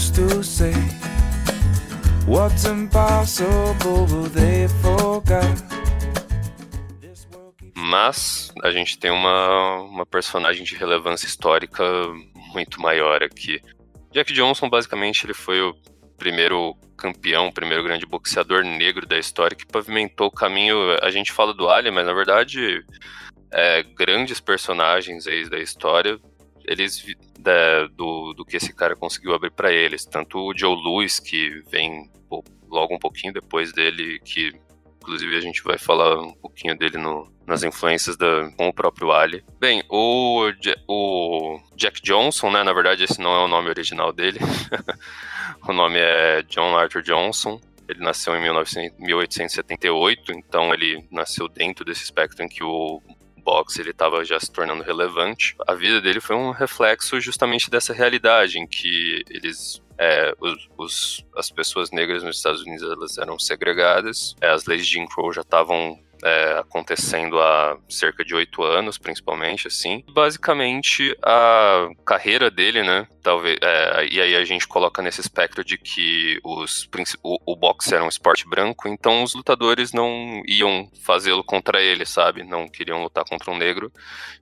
To 0.00 0.42
say 0.42 0.72
what's 2.26 2.64
impossible 2.64 4.06
they 4.30 4.66
forgot? 4.80 5.44
Mas 7.76 8.50
a 8.62 8.70
gente 8.70 8.98
tem 8.98 9.10
uma, 9.10 9.82
uma 9.82 10.06
personagem 10.06 10.64
de 10.64 10.74
relevância 10.74 11.26
histórica 11.26 11.84
muito 12.54 12.80
maior 12.80 13.22
aqui. 13.22 13.60
Jack 14.10 14.32
Johnson, 14.32 14.70
basicamente, 14.70 15.26
ele 15.26 15.34
foi 15.34 15.60
o 15.60 15.74
primeiro 16.16 16.74
campeão, 16.96 17.48
o 17.48 17.52
primeiro 17.52 17.84
grande 17.84 18.06
boxeador 18.06 18.64
negro 18.64 19.06
da 19.06 19.18
história 19.18 19.56
que 19.56 19.66
pavimentou 19.66 20.28
o 20.28 20.32
caminho. 20.32 20.76
A 21.02 21.10
gente 21.10 21.30
fala 21.30 21.52
do 21.52 21.68
Ali, 21.68 21.90
mas 21.90 22.06
na 22.06 22.14
verdade, 22.14 22.82
é, 23.52 23.82
grandes 23.82 24.40
personagens 24.40 25.26
aí 25.26 25.48
da 25.48 25.58
história, 25.58 26.18
eles 26.70 27.04
da, 27.38 27.88
do, 27.88 28.32
do 28.32 28.44
que 28.44 28.56
esse 28.56 28.72
cara 28.72 28.94
conseguiu 28.94 29.34
abrir 29.34 29.50
para 29.50 29.72
eles. 29.72 30.04
Tanto 30.04 30.38
o 30.38 30.56
Joe 30.56 30.74
Louis, 30.74 31.18
que 31.18 31.62
vem 31.68 32.08
pô, 32.28 32.44
logo 32.68 32.94
um 32.94 32.98
pouquinho 32.98 33.32
depois 33.32 33.72
dele, 33.72 34.20
que 34.20 34.54
inclusive 34.98 35.36
a 35.36 35.40
gente 35.40 35.62
vai 35.64 35.76
falar 35.76 36.20
um 36.20 36.32
pouquinho 36.32 36.78
dele 36.78 36.96
no, 36.96 37.28
nas 37.44 37.64
influências 37.64 38.16
da, 38.16 38.48
com 38.56 38.68
o 38.68 38.72
próprio 38.72 39.10
Ali. 39.10 39.42
Bem, 39.58 39.82
o, 39.88 40.52
o 40.86 41.60
Jack 41.74 42.00
Johnson, 42.02 42.50
né, 42.50 42.62
na 42.62 42.72
verdade 42.72 43.02
esse 43.02 43.20
não 43.20 43.34
é 43.34 43.44
o 43.44 43.48
nome 43.48 43.68
original 43.68 44.12
dele, 44.12 44.38
o 45.66 45.72
nome 45.72 45.98
é 45.98 46.42
John 46.42 46.76
Arthur 46.76 47.02
Johnson, 47.02 47.60
ele 47.88 48.00
nasceu 48.00 48.36
em 48.36 48.42
1900, 48.42 48.98
1878, 49.00 50.32
então 50.32 50.72
ele 50.72 51.04
nasceu 51.10 51.48
dentro 51.48 51.84
desse 51.84 52.04
espectro 52.04 52.44
em 52.44 52.48
que 52.48 52.62
o 52.62 53.02
boxe 53.40 53.80
ele 53.80 53.90
estava 53.90 54.24
já 54.24 54.38
se 54.38 54.50
tornando 54.50 54.82
relevante. 54.82 55.56
A 55.66 55.74
vida 55.74 56.00
dele 56.00 56.20
foi 56.20 56.36
um 56.36 56.50
reflexo 56.50 57.20
justamente 57.20 57.70
dessa 57.70 57.92
realidade 57.92 58.58
em 58.58 58.66
que 58.66 59.24
eles 59.28 59.82
é, 59.98 60.34
os, 60.40 60.68
os, 60.78 61.26
as 61.36 61.50
pessoas 61.50 61.90
negras 61.90 62.22
nos 62.22 62.36
Estados 62.36 62.62
Unidos 62.62 62.90
elas 62.90 63.18
eram 63.18 63.38
segregadas, 63.38 64.34
é, 64.40 64.48
as 64.48 64.64
leis 64.64 64.86
de 64.86 64.94
Jim 64.94 65.06
Crow 65.06 65.30
já 65.30 65.42
estavam 65.42 65.98
é, 66.24 66.58
acontecendo 66.58 67.40
há 67.40 67.78
cerca 67.88 68.24
de 68.24 68.34
oito 68.34 68.62
anos, 68.62 68.98
principalmente, 68.98 69.66
assim. 69.66 70.04
Basicamente, 70.12 71.16
a 71.22 71.88
carreira 72.04 72.50
dele, 72.50 72.82
né, 72.82 73.06
talvez, 73.22 73.58
é, 73.62 74.06
e 74.10 74.20
aí 74.20 74.36
a 74.36 74.44
gente 74.44 74.66
coloca 74.66 75.02
nesse 75.02 75.20
espectro 75.20 75.64
de 75.64 75.78
que 75.78 76.38
os, 76.44 76.88
o, 77.22 77.52
o 77.52 77.56
boxe 77.56 77.94
era 77.94 78.04
um 78.04 78.08
esporte 78.08 78.48
branco, 78.48 78.88
então 78.88 79.22
os 79.22 79.34
lutadores 79.34 79.92
não 79.92 80.42
iam 80.46 80.88
fazê-lo 81.02 81.44
contra 81.44 81.80
ele, 81.82 82.04
sabe? 82.04 82.42
Não 82.42 82.68
queriam 82.68 83.02
lutar 83.02 83.24
contra 83.24 83.50
um 83.50 83.56
negro. 83.56 83.92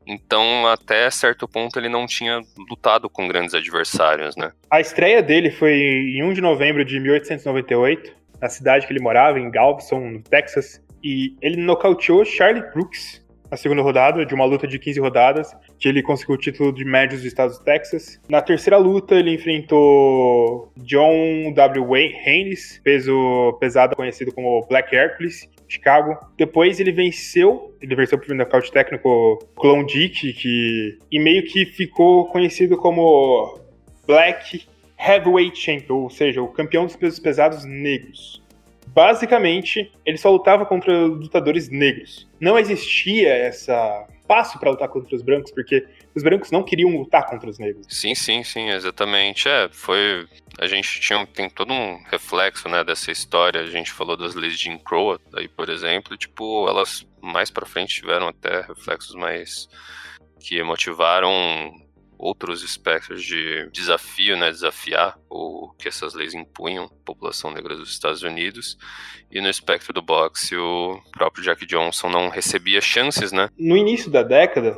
Então, 0.06 0.66
até 0.66 1.10
certo 1.10 1.46
ponto, 1.46 1.78
ele 1.78 1.88
não 1.88 2.06
tinha 2.06 2.40
lutado 2.70 3.10
com 3.10 3.28
grandes 3.28 3.54
adversários, 3.54 4.36
né? 4.36 4.52
A 4.70 4.80
estreia 4.80 5.22
dele 5.22 5.50
foi 5.50 5.72
em 5.72 6.22
1 6.22 6.32
de 6.34 6.40
novembro 6.40 6.84
de 6.84 6.98
1898, 6.98 8.12
na 8.40 8.48
cidade 8.48 8.86
que 8.86 8.92
ele 8.92 9.00
morava, 9.00 9.38
em 9.38 9.50
Galveston, 9.50 10.00
no 10.00 10.22
Texas. 10.22 10.80
E 11.02 11.36
ele 11.40 11.56
nocauteou 11.56 12.24
Charlie 12.24 12.64
Brooks 12.72 13.26
na 13.50 13.56
segunda 13.56 13.82
rodada, 13.82 14.24
de 14.26 14.34
uma 14.34 14.44
luta 14.44 14.66
de 14.66 14.78
15 14.78 15.00
rodadas, 15.00 15.56
que 15.78 15.88
ele 15.88 16.02
conseguiu 16.02 16.34
o 16.34 16.38
título 16.38 16.72
de 16.72 16.84
médios 16.84 17.22
do 17.22 17.26
estado 17.26 17.52
do 17.52 17.64
Texas. 17.64 18.20
Na 18.28 18.42
terceira 18.42 18.76
luta, 18.76 19.14
ele 19.14 19.32
enfrentou 19.32 20.70
John 20.78 21.52
W. 21.54 22.14
Haynes, 22.26 22.80
peso 22.84 23.56
pesado 23.58 23.96
conhecido 23.96 24.32
como 24.32 24.66
Black 24.68 24.94
Hercules, 24.94 25.48
Chicago. 25.66 26.16
Depois 26.36 26.78
ele 26.80 26.92
venceu, 26.92 27.74
ele 27.80 27.94
venceu 27.94 28.18
por 28.18 28.34
nocaute 28.34 28.70
técnico 28.70 29.38
Clone 29.56 29.86
Dick, 29.86 30.32
que 30.34 30.98
e 31.10 31.18
meio 31.18 31.44
que 31.44 31.64
ficou 31.64 32.26
conhecido 32.26 32.76
como 32.76 33.58
Black 34.06 34.66
Heavyweight 34.98 35.58
Champion, 35.58 35.96
ou 35.96 36.10
seja, 36.10 36.42
o 36.42 36.48
campeão 36.48 36.84
dos 36.84 36.96
pesos 36.96 37.18
pesados 37.18 37.64
negros 37.64 38.42
basicamente, 38.98 39.92
ele 40.04 40.18
só 40.18 40.28
lutava 40.28 40.66
contra 40.66 40.92
lutadores 41.06 41.70
negros. 41.70 42.28
Não 42.40 42.58
existia 42.58 43.32
essa 43.32 44.08
passo 44.26 44.58
para 44.58 44.70
lutar 44.70 44.88
contra 44.88 45.14
os 45.14 45.22
brancos, 45.22 45.52
porque 45.52 45.86
os 46.16 46.22
brancos 46.24 46.50
não 46.50 46.64
queriam 46.64 46.90
lutar 46.90 47.24
contra 47.24 47.48
os 47.48 47.60
negros. 47.60 47.86
Sim, 47.88 48.16
sim, 48.16 48.42
sim, 48.42 48.70
exatamente. 48.70 49.48
É, 49.48 49.68
foi. 49.70 50.26
A 50.58 50.66
gente 50.66 51.00
tinha, 51.00 51.24
tem 51.28 51.48
todo 51.48 51.72
um 51.72 52.02
reflexo, 52.10 52.68
né, 52.68 52.82
dessa 52.82 53.12
história. 53.12 53.60
A 53.60 53.70
gente 53.70 53.92
falou 53.92 54.16
das 54.16 54.34
leis 54.34 54.58
de 54.58 54.64
Jim 54.64 54.78
Crow, 54.78 55.16
aí, 55.32 55.46
por 55.46 55.68
exemplo, 55.68 56.16
tipo, 56.16 56.68
elas 56.68 57.06
mais 57.22 57.52
para 57.52 57.66
frente 57.66 57.94
tiveram 57.94 58.26
até 58.26 58.62
reflexos 58.62 59.14
mais 59.14 59.68
que 60.40 60.60
motivaram 60.64 61.72
outros 62.18 62.62
espectros 62.64 63.22
de 63.22 63.68
desafio, 63.70 64.36
né, 64.36 64.50
desafiar 64.50 65.18
o 65.30 65.70
que 65.78 65.88
essas 65.88 66.14
leis 66.14 66.34
impunham 66.34 66.86
à 66.86 67.04
população 67.04 67.52
negra 67.52 67.76
dos 67.76 67.90
Estados 67.90 68.22
Unidos. 68.22 68.76
E 69.30 69.40
no 69.40 69.48
espectro 69.48 69.92
do 69.92 70.02
boxe, 70.02 70.56
o 70.56 71.00
próprio 71.12 71.44
Jack 71.44 71.64
Johnson 71.64 72.08
não 72.08 72.28
recebia 72.28 72.80
chances, 72.80 73.30
né? 73.30 73.48
No 73.58 73.76
início 73.76 74.10
da 74.10 74.22
década, 74.22 74.76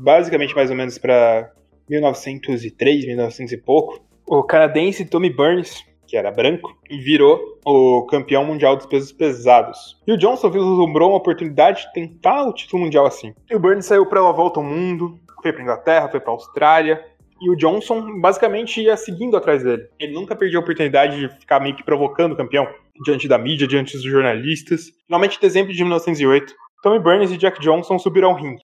basicamente 0.00 0.54
mais 0.54 0.70
ou 0.70 0.76
menos 0.76 0.98
para 0.98 1.52
1903, 1.88 3.06
1900 3.06 3.52
e 3.52 3.56
pouco, 3.56 4.00
o 4.26 4.42
canadense 4.42 5.04
Tommy 5.06 5.30
Burns, 5.30 5.84
que 6.06 6.16
era 6.16 6.30
branco, 6.30 6.78
virou 6.88 7.58
o 7.64 8.06
campeão 8.06 8.44
mundial 8.44 8.76
dos 8.76 8.86
pesos 8.86 9.12
pesados. 9.12 9.98
E 10.06 10.12
o 10.12 10.16
Johnson 10.16 10.50
vislumbrou 10.50 11.10
uma 11.10 11.18
oportunidade 11.18 11.82
de 11.82 11.92
tentar 11.92 12.44
o 12.44 12.52
título 12.52 12.84
mundial 12.84 13.06
assim. 13.06 13.34
E 13.50 13.54
o 13.54 13.58
Burns 13.58 13.86
saiu 13.86 14.06
para 14.06 14.22
uma 14.22 14.32
volta 14.32 14.60
ao 14.60 14.64
mundo, 14.64 15.18
foi 15.42 15.52
para 15.52 15.62
Inglaterra, 15.62 16.08
foi 16.08 16.20
para 16.20 16.32
Austrália. 16.32 17.04
E 17.40 17.48
o 17.48 17.56
Johnson 17.56 18.20
basicamente 18.20 18.80
ia 18.80 18.96
seguindo 18.96 19.36
atrás 19.36 19.62
dele. 19.62 19.88
Ele 19.98 20.12
nunca 20.12 20.34
perdia 20.34 20.58
a 20.58 20.60
oportunidade 20.60 21.20
de 21.20 21.28
ficar 21.38 21.60
meio 21.60 21.76
que 21.76 21.84
provocando 21.84 22.32
o 22.32 22.36
campeão 22.36 22.66
diante 23.04 23.28
da 23.28 23.38
mídia, 23.38 23.66
diante 23.66 23.92
dos 23.92 24.02
jornalistas. 24.02 24.90
Finalmente, 25.06 25.36
em 25.36 25.40
dezembro 25.40 25.72
de 25.72 25.82
1908, 25.82 26.52
Tommy 26.82 26.98
Burns 26.98 27.30
e 27.30 27.36
Jack 27.36 27.60
Johnson 27.60 27.98
subiram 27.98 28.30
ao 28.30 28.36
ringue. 28.36 28.60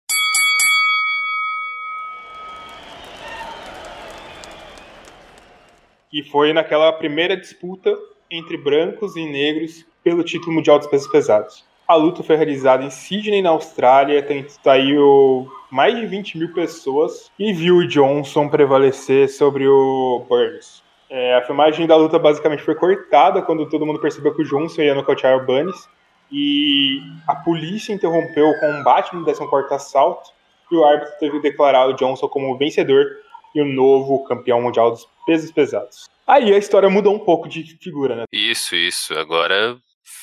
E 6.12 6.22
foi 6.30 6.52
naquela 6.52 6.92
primeira 6.92 7.36
disputa 7.36 7.94
entre 8.30 8.56
brancos 8.56 9.16
e 9.16 9.24
negros 9.24 9.86
pelo 10.02 10.22
título 10.22 10.52
mundial 10.52 10.78
dos 10.78 10.88
pesos 10.88 11.08
pesados. 11.08 11.66
A 11.86 11.94
luta 11.94 12.22
foi 12.22 12.36
realizada 12.36 12.84
em 12.84 12.90
Sydney, 12.90 13.40
na 13.40 13.50
Austrália, 13.50 14.26
saiu 14.62 15.48
mais 15.70 15.94
de 15.96 16.06
20 16.06 16.38
mil 16.38 16.52
pessoas 16.52 17.30
e 17.38 17.52
viu 17.52 17.76
o 17.76 17.86
Johnson 17.86 18.48
prevalecer 18.48 19.28
sobre 19.28 19.66
o 19.66 20.24
Burns. 20.28 20.82
É, 21.10 21.36
a 21.36 21.42
filmagem 21.42 21.86
da 21.86 21.96
luta 21.96 22.18
basicamente 22.18 22.62
foi 22.62 22.74
cortada 22.74 23.42
quando 23.42 23.68
todo 23.68 23.86
mundo 23.86 24.00
percebeu 24.00 24.34
que 24.34 24.42
o 24.42 24.44
Johnson 24.44 24.82
ia 24.82 24.94
nocautear 24.94 25.36
o 25.36 25.46
Burns 25.46 25.88
e 26.30 27.00
a 27.26 27.34
polícia 27.34 27.92
interrompeu 27.92 28.46
o 28.48 28.60
combate 28.60 29.14
no 29.14 29.24
14º 29.24 29.72
assalto 29.72 30.30
e 30.70 30.76
o 30.76 30.84
árbitro 30.84 31.14
teve 31.18 31.40
que 31.40 31.50
declarar 31.50 31.86
o 31.86 31.94
Johnson 31.94 32.28
como 32.28 32.56
vencedor 32.58 33.06
e 33.54 33.62
o 33.62 33.64
novo 33.64 34.24
campeão 34.24 34.60
mundial 34.60 34.90
dos 34.90 35.08
pesos 35.26 35.50
pesados. 35.50 36.08
Aí 36.26 36.52
a 36.52 36.58
história 36.58 36.90
mudou 36.90 37.14
um 37.14 37.18
pouco 37.18 37.48
de 37.48 37.64
figura, 37.80 38.14
né? 38.14 38.24
Isso, 38.30 38.76
isso. 38.76 39.14
Agora 39.14 39.78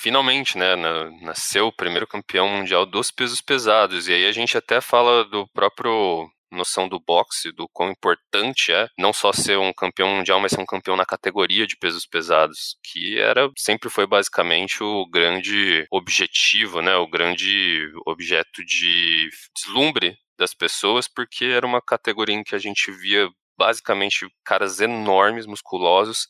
finalmente, 0.06 0.56
né, 0.56 0.76
nasceu 1.24 1.66
o 1.66 1.76
primeiro 1.76 2.06
campeão 2.06 2.48
mundial 2.48 2.86
dos 2.86 3.10
pesos 3.10 3.42
pesados. 3.42 4.08
E 4.08 4.14
aí 4.14 4.28
a 4.28 4.32
gente 4.32 4.56
até 4.56 4.80
fala 4.80 5.26
do 5.26 5.48
próprio 5.48 6.30
noção 6.52 6.88
do 6.88 7.00
boxe, 7.00 7.52
do 7.52 7.68
quão 7.74 7.90
importante 7.90 8.72
é 8.72 8.88
não 9.00 9.12
só 9.12 9.34
ser 9.34 9.58
um 9.58 9.74
campeão 9.74 10.08
mundial, 10.08 10.40
mas 10.40 10.52
ser 10.52 10.62
um 10.62 10.66
campeão 10.66 10.96
na 10.96 11.08
categoria 11.08 11.66
de 11.66 11.76
pesos 11.76 12.06
pesados, 12.06 12.78
que 12.84 13.20
era 13.20 13.50
sempre 13.58 13.90
foi 13.90 14.06
basicamente 14.06 14.84
o 14.84 15.10
grande 15.10 15.88
objetivo, 15.92 16.84
né, 16.84 16.96
o 16.96 17.08
grande 17.08 17.92
objeto 18.06 18.64
de 18.64 19.28
deslumbre 19.56 20.16
das 20.38 20.54
pessoas, 20.54 21.08
porque 21.08 21.46
era 21.46 21.66
uma 21.66 21.82
categoria 21.82 22.36
em 22.36 22.44
que 22.44 22.54
a 22.54 22.60
gente 22.60 22.92
via 22.92 23.28
basicamente 23.58 24.28
caras 24.46 24.80
enormes, 24.80 25.48
musculosos, 25.48 26.28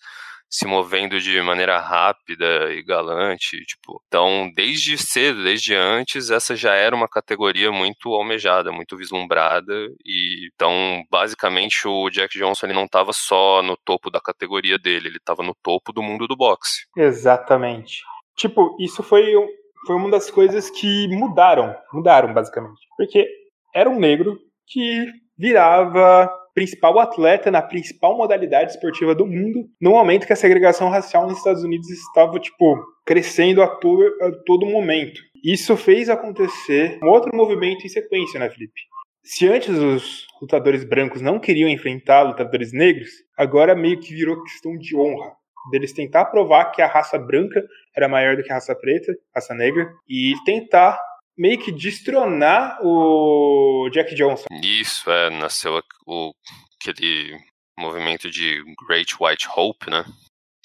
se 0.50 0.66
movendo 0.66 1.20
de 1.20 1.42
maneira 1.42 1.80
rápida 1.80 2.72
e 2.74 2.84
galante, 2.84 3.58
tipo. 3.66 4.02
Então, 4.08 4.50
desde 4.56 4.98
cedo, 4.98 5.44
desde 5.44 5.76
antes, 5.76 6.30
essa 6.30 6.56
já 6.56 6.74
era 6.74 6.96
uma 6.96 7.08
categoria 7.08 7.72
muito 7.72 8.14
almejada, 8.14 8.72
muito 8.72 8.96
vislumbrada 8.98 9.74
e 10.06 10.50
então, 10.54 11.04
basicamente, 11.10 11.88
o 11.88 12.10
Jack 12.10 12.38
Johnson 12.38 12.68
ele 12.68 12.74
não 12.74 12.86
estava 12.86 13.12
só 13.12 13.62
no 13.62 13.76
topo 13.78 14.10
da 14.10 14.22
categoria 14.22 14.78
dele, 14.78 15.08
ele 15.08 15.18
estava 15.18 15.44
no 15.44 15.56
topo 15.62 15.92
do 15.92 16.02
mundo 16.02 16.28
do 16.28 16.36
boxe. 16.36 16.86
Exatamente. 16.96 18.02
Tipo, 18.38 18.76
isso 18.80 19.04
foi, 19.04 19.34
foi 19.86 19.96
uma 19.96 20.10
das 20.10 20.30
coisas 20.30 20.70
que 20.70 21.08
mudaram, 21.10 21.76
mudaram 21.94 22.34
basicamente. 22.34 22.82
Porque 22.98 23.28
era 23.74 23.90
um 23.90 24.00
negro 24.00 24.38
que 24.68 25.06
virava 25.38 26.32
principal 26.56 26.98
atleta 27.00 27.52
na 27.52 27.62
principal 27.62 28.18
modalidade 28.18 28.72
esportiva 28.72 29.14
do 29.14 29.28
mundo, 29.28 29.68
no 29.80 29.92
momento 29.92 30.26
que 30.26 30.34
a 30.34 30.38
segregação 30.38 30.90
racial 30.90 31.28
nos 31.28 31.38
Estados 31.38 31.64
Unidos 31.64 31.90
estava, 31.90 32.40
tipo, 32.40 32.82
crescendo 33.06 33.62
a, 33.62 33.68
to 33.68 34.00
a 34.22 34.32
todo 34.46 34.66
momento. 34.66 35.22
Isso 35.44 35.76
fez 35.76 36.10
acontecer 36.10 36.98
um 37.04 37.10
outro 37.10 37.36
movimento 37.36 37.86
em 37.86 37.90
sequência, 37.90 38.40
né, 38.40 38.50
Felipe? 38.50 38.82
Se 39.22 39.48
antes 39.48 39.70
os 39.70 40.28
lutadores 40.42 40.84
brancos 40.84 41.22
não 41.22 41.40
queriam 41.40 41.68
enfrentar 41.68 42.22
lutadores 42.22 42.72
negros, 42.72 43.10
agora 43.38 43.76
meio 43.76 44.00
que 44.00 44.14
virou 44.14 44.42
questão 44.44 44.78
de 44.78 44.96
honra. 44.96 45.34
Deles 45.72 45.94
tentar 45.94 46.26
provar 46.26 46.66
que 46.72 46.82
a 46.82 46.88
raça 46.88 47.18
branca 47.18 47.64
era 47.96 48.08
maior 48.08 48.38
do 48.38 48.44
que 48.44 48.52
a 48.52 48.56
raça 48.56 48.76
preta, 48.76 49.14
raça 49.34 49.54
negra, 49.54 49.92
e 50.08 50.36
tentar 50.46 51.00
meio 51.38 51.60
que 51.60 51.72
destronar 51.72 52.80
o 52.82 53.90
Jack 53.92 54.16
Johnson. 54.16 54.46
Isso, 54.64 55.10
é, 55.10 55.30
nasceu 55.30 55.82
o, 56.06 56.34
aquele 56.80 57.38
movimento 57.78 58.30
de 58.30 58.64
Great 58.88 59.16
White 59.20 59.48
Hope, 59.56 59.90
né? 59.90 60.06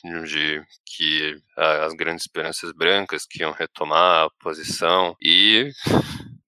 De 0.03 0.63
que 0.87 1.37
as 1.57 1.93
grandes 1.93 2.23
esperanças 2.23 2.73
brancas 2.73 3.27
que 3.27 3.41
iam 3.41 3.53
retomar 3.53 4.25
a 4.25 4.31
posição 4.43 5.15
e, 5.21 5.71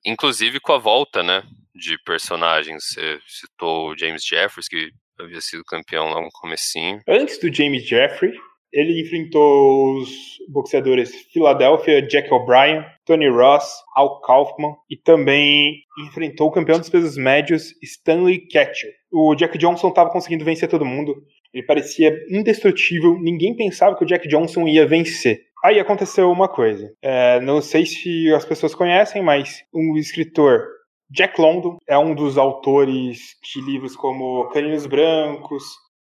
inclusive, 0.05 0.59
com 0.61 0.73
a 0.73 0.79
volta, 0.79 1.23
né? 1.23 1.43
De 1.75 1.99
personagens. 2.05 2.85
Você 2.85 3.19
citou 3.27 3.91
o 3.91 3.99
James 3.99 4.25
Jeffries, 4.25 4.69
que 4.69 4.91
havia 5.21 5.41
sido 5.41 5.65
campeão 5.65 6.09
lá 6.09 6.21
no 6.21 6.31
comecinho. 6.33 7.03
Antes 7.07 7.39
do 7.39 7.53
James 7.53 7.87
Jeffrey, 7.87 8.33
ele 8.73 9.01
enfrentou 9.01 9.99
os 9.99 10.39
boxeadores 10.49 11.15
Philadelphia, 11.33 12.01
Jack 12.03 12.33
O'Brien, 12.33 12.85
Tony 13.05 13.29
Ross, 13.29 13.65
Al 13.95 14.21
Kaufman 14.21 14.75
e 14.89 14.97
também 14.97 15.83
enfrentou 16.07 16.49
o 16.49 16.53
campeão 16.53 16.79
dos 16.79 16.89
pesos 16.89 17.17
médios 17.17 17.75
Stanley 17.83 18.47
Ketchel. 18.47 18.91
O 19.11 19.35
Jack 19.35 19.59
Johnson 19.59 19.89
estava 19.89 20.11
conseguindo 20.11 20.45
vencer 20.45 20.69
todo 20.69 20.85
mundo. 20.85 21.15
Ele 21.53 21.67
parecia 21.67 22.17
indestrutível. 22.31 23.19
Ninguém 23.21 23.55
pensava 23.55 23.97
que 23.97 24.05
o 24.05 24.07
Jack 24.07 24.27
Johnson 24.27 24.67
ia 24.67 24.87
vencer. 24.87 25.43
Aí 25.63 25.79
aconteceu 25.79 26.31
uma 26.31 26.49
coisa. 26.49 26.93
É, 27.03 27.41
não 27.41 27.61
sei 27.61 27.85
se 27.85 28.33
as 28.33 28.45
pessoas 28.45 28.75
conhecem, 28.75 29.23
mas 29.23 29.63
um 29.73 29.97
escritor 29.97 30.67
Jack 31.11 31.39
London 31.39 31.77
é 31.87 31.99
um 31.99 32.15
dos 32.15 32.39
autores 32.39 33.37
de 33.45 33.61
livros 33.61 33.95
como 33.95 34.49
Caninos 34.49 34.87
Brancos, 34.87 35.65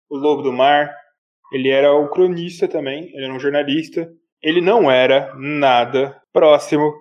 O 0.09 0.17
Lobo 0.17 0.41
do 0.41 0.53
Mar, 0.53 0.95
ele 1.53 1.69
era 1.69 1.93
o 1.93 2.09
cronista 2.09 2.67
também, 2.67 3.11
ele 3.13 3.25
era 3.25 3.33
um 3.33 3.39
jornalista. 3.39 4.11
Ele 4.41 4.59
não 4.59 4.89
era 4.91 5.33
nada 5.37 6.19
próximo 6.33 6.91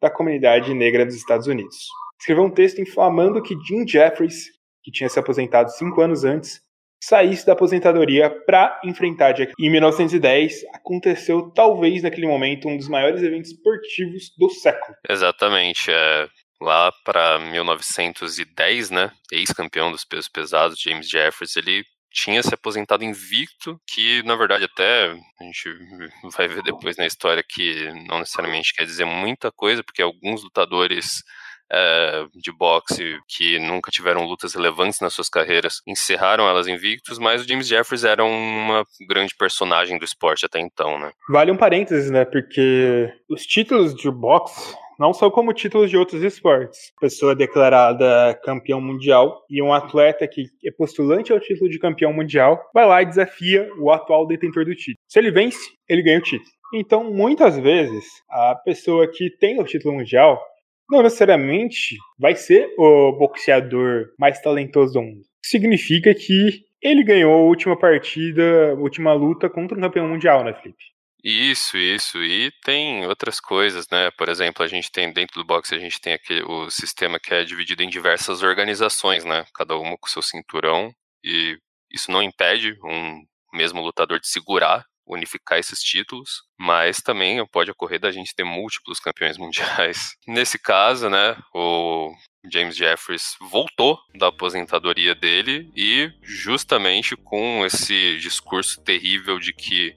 da 0.00 0.10
comunidade 0.10 0.74
negra 0.74 1.06
dos 1.06 1.16
Estados 1.16 1.46
Unidos. 1.46 1.86
Escreveu 2.20 2.44
um 2.44 2.50
texto 2.50 2.80
inflamando 2.80 3.42
que 3.42 3.56
Jim 3.66 3.88
Jeffries, 3.88 4.50
que 4.84 4.92
tinha 4.92 5.08
se 5.08 5.18
aposentado 5.18 5.70
cinco 5.70 6.00
anos 6.00 6.24
antes, 6.24 6.60
saísse 7.02 7.44
da 7.44 7.54
aposentadoria 7.54 8.30
para 8.46 8.80
enfrentar 8.84 9.32
Jack. 9.32 9.52
Em 9.58 9.70
1910, 9.70 10.62
aconteceu 10.74 11.50
talvez 11.50 12.02
naquele 12.02 12.28
momento 12.28 12.68
um 12.68 12.76
dos 12.76 12.88
maiores 12.88 13.22
eventos 13.22 13.50
esportivos 13.50 14.32
do 14.38 14.48
século. 14.50 14.94
Exatamente. 15.08 15.90
É, 15.90 16.28
lá 16.60 16.92
para 17.04 17.40
1910, 17.40 18.90
né, 18.90 19.10
ex-campeão 19.32 19.90
dos 19.90 20.04
pesos 20.04 20.28
pesados, 20.28 20.80
James 20.80 21.08
Jeffries, 21.08 21.56
ele 21.56 21.84
tinha 22.12 22.42
se 22.42 22.54
aposentado 22.54 23.04
invicto, 23.04 23.80
que 23.86 24.22
na 24.24 24.36
verdade 24.36 24.64
até 24.64 25.10
a 25.40 25.44
gente 25.44 25.68
vai 26.36 26.48
ver 26.48 26.62
depois 26.62 26.96
na 26.96 27.06
história 27.06 27.42
que 27.46 27.90
não 28.08 28.18
necessariamente 28.18 28.74
quer 28.74 28.84
dizer 28.84 29.04
muita 29.04 29.50
coisa, 29.50 29.82
porque 29.82 30.02
alguns 30.02 30.42
lutadores 30.42 31.22
é, 31.72 32.26
de 32.34 32.52
boxe 32.52 33.18
que 33.26 33.58
nunca 33.58 33.90
tiveram 33.90 34.26
lutas 34.26 34.54
relevantes 34.54 35.00
nas 35.00 35.14
suas 35.14 35.30
carreiras 35.30 35.80
encerraram 35.86 36.46
elas 36.46 36.66
invictos, 36.66 37.18
mas 37.18 37.42
o 37.42 37.48
James 37.48 37.66
Jeffries 37.66 38.04
era 38.04 38.22
uma 38.22 38.84
grande 39.08 39.34
personagem 39.34 39.98
do 39.98 40.04
esporte 40.04 40.44
até 40.44 40.60
então, 40.60 40.98
né? 40.98 41.10
Vale 41.30 41.50
um 41.50 41.56
parênteses, 41.56 42.10
né? 42.10 42.26
Porque 42.26 43.10
os 43.28 43.46
títulos 43.46 43.94
de 43.94 44.10
boxe 44.10 44.76
não 44.98 45.12
são 45.12 45.30
como 45.30 45.52
títulos 45.52 45.90
de 45.90 45.96
outros 45.96 46.22
esportes. 46.22 46.92
Pessoa 47.00 47.34
declarada 47.34 48.38
campeão 48.44 48.80
mundial 48.80 49.42
e 49.48 49.62
um 49.62 49.72
atleta 49.72 50.26
que 50.26 50.46
é 50.64 50.70
postulante 50.70 51.32
ao 51.32 51.40
título 51.40 51.70
de 51.70 51.78
campeão 51.78 52.12
mundial 52.12 52.60
vai 52.74 52.86
lá 52.86 53.02
e 53.02 53.06
desafia 53.06 53.68
o 53.78 53.90
atual 53.90 54.26
detentor 54.26 54.64
do 54.64 54.74
título. 54.74 54.98
Se 55.08 55.18
ele 55.18 55.30
vence, 55.30 55.58
ele 55.88 56.02
ganha 56.02 56.18
o 56.18 56.22
título. 56.22 56.50
Então, 56.74 57.12
muitas 57.12 57.58
vezes, 57.58 58.04
a 58.30 58.54
pessoa 58.54 59.06
que 59.06 59.30
tem 59.38 59.60
o 59.60 59.64
título 59.64 59.94
mundial 59.94 60.42
não 60.90 61.02
necessariamente 61.02 61.96
vai 62.18 62.34
ser 62.34 62.68
o 62.78 63.12
boxeador 63.12 64.06
mais 64.18 64.40
talentoso 64.40 64.94
do 64.94 65.02
mundo. 65.02 65.22
Significa 65.42 66.14
que 66.14 66.64
ele 66.82 67.04
ganhou 67.04 67.32
a 67.32 67.44
última 67.44 67.78
partida, 67.78 68.72
a 68.72 68.74
última 68.74 69.12
luta 69.12 69.48
contra 69.48 69.76
um 69.76 69.80
campeão 69.80 70.08
mundial, 70.08 70.44
né, 70.44 70.52
Felipe? 70.52 70.91
Isso, 71.24 71.76
isso. 71.76 72.22
E 72.22 72.50
tem 72.64 73.06
outras 73.06 73.38
coisas, 73.38 73.86
né? 73.90 74.10
Por 74.12 74.28
exemplo, 74.28 74.64
a 74.64 74.66
gente 74.66 74.90
tem 74.90 75.12
dentro 75.12 75.40
do 75.40 75.46
boxe, 75.46 75.74
a 75.74 75.78
gente 75.78 76.00
tem 76.00 76.14
aquele, 76.14 76.42
o 76.42 76.68
sistema 76.68 77.20
que 77.20 77.32
é 77.32 77.44
dividido 77.44 77.82
em 77.82 77.88
diversas 77.88 78.42
organizações, 78.42 79.24
né? 79.24 79.44
Cada 79.54 79.76
uma 79.76 79.96
com 79.96 80.08
seu 80.08 80.22
cinturão. 80.22 80.92
E 81.24 81.56
isso 81.92 82.10
não 82.10 82.22
impede 82.22 82.76
um 82.84 83.22
mesmo 83.52 83.80
lutador 83.80 84.18
de 84.18 84.26
segurar, 84.26 84.84
unificar 85.06 85.58
esses 85.58 85.80
títulos, 85.80 86.42
mas 86.58 86.98
também 86.98 87.44
pode 87.48 87.70
ocorrer 87.70 88.00
da 88.00 88.10
gente 88.10 88.34
ter 88.34 88.44
múltiplos 88.44 88.98
campeões 88.98 89.38
mundiais. 89.38 90.16
Nesse 90.26 90.58
caso, 90.58 91.08
né, 91.08 91.36
o 91.54 92.12
James 92.50 92.76
Jeffries 92.76 93.36
voltou 93.40 93.98
da 94.14 94.28
aposentadoria 94.28 95.14
dele 95.14 95.70
e 95.76 96.10
justamente 96.22 97.14
com 97.16 97.64
esse 97.64 98.18
discurso 98.18 98.82
terrível 98.82 99.38
de 99.38 99.52
que 99.52 99.96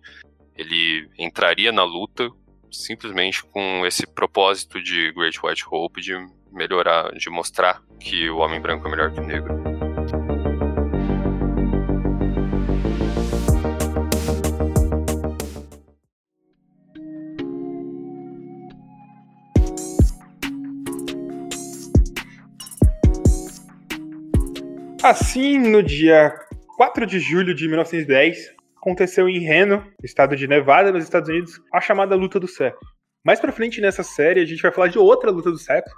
ele 0.56 1.10
entraria 1.18 1.72
na 1.72 1.84
luta 1.84 2.30
simplesmente 2.72 3.44
com 3.44 3.86
esse 3.86 4.06
propósito 4.06 4.82
de 4.82 5.12
Great 5.14 5.40
White 5.44 5.64
Hope 5.70 6.02
de 6.02 6.14
melhorar, 6.52 7.12
de 7.14 7.30
mostrar 7.30 7.82
que 8.00 8.30
o 8.30 8.38
homem 8.38 8.62
branco 8.62 8.88
é 8.88 8.92
melhor 8.92 9.12
que 9.14 9.20
o 9.20 9.24
negro. 9.24 9.54
Assim, 25.04 25.60
no 25.60 25.84
dia 25.84 26.34
4 26.78 27.06
de 27.06 27.20
julho 27.20 27.54
de 27.54 27.68
1910, 27.68 28.55
aconteceu 28.86 29.28
em 29.28 29.40
Reno, 29.40 29.84
estado 30.04 30.36
de 30.36 30.48
Nevada, 30.48 30.92
nos 30.92 31.04
Estados 31.04 31.28
Unidos, 31.28 31.60
a 31.74 31.82
chamada 31.82 32.16
luta 32.16 32.40
do 32.40 32.48
século. 32.48 32.86
Mais 33.26 33.40
pra 33.40 33.52
frente 33.52 33.82
nessa 33.82 34.04
série, 34.04 34.40
a 34.40 34.46
gente 34.46 34.62
vai 34.62 34.72
falar 34.72 34.90
de 34.90 35.00
outra 35.00 35.32
luta 35.32 35.50
do 35.50 35.58
século, 35.58 35.96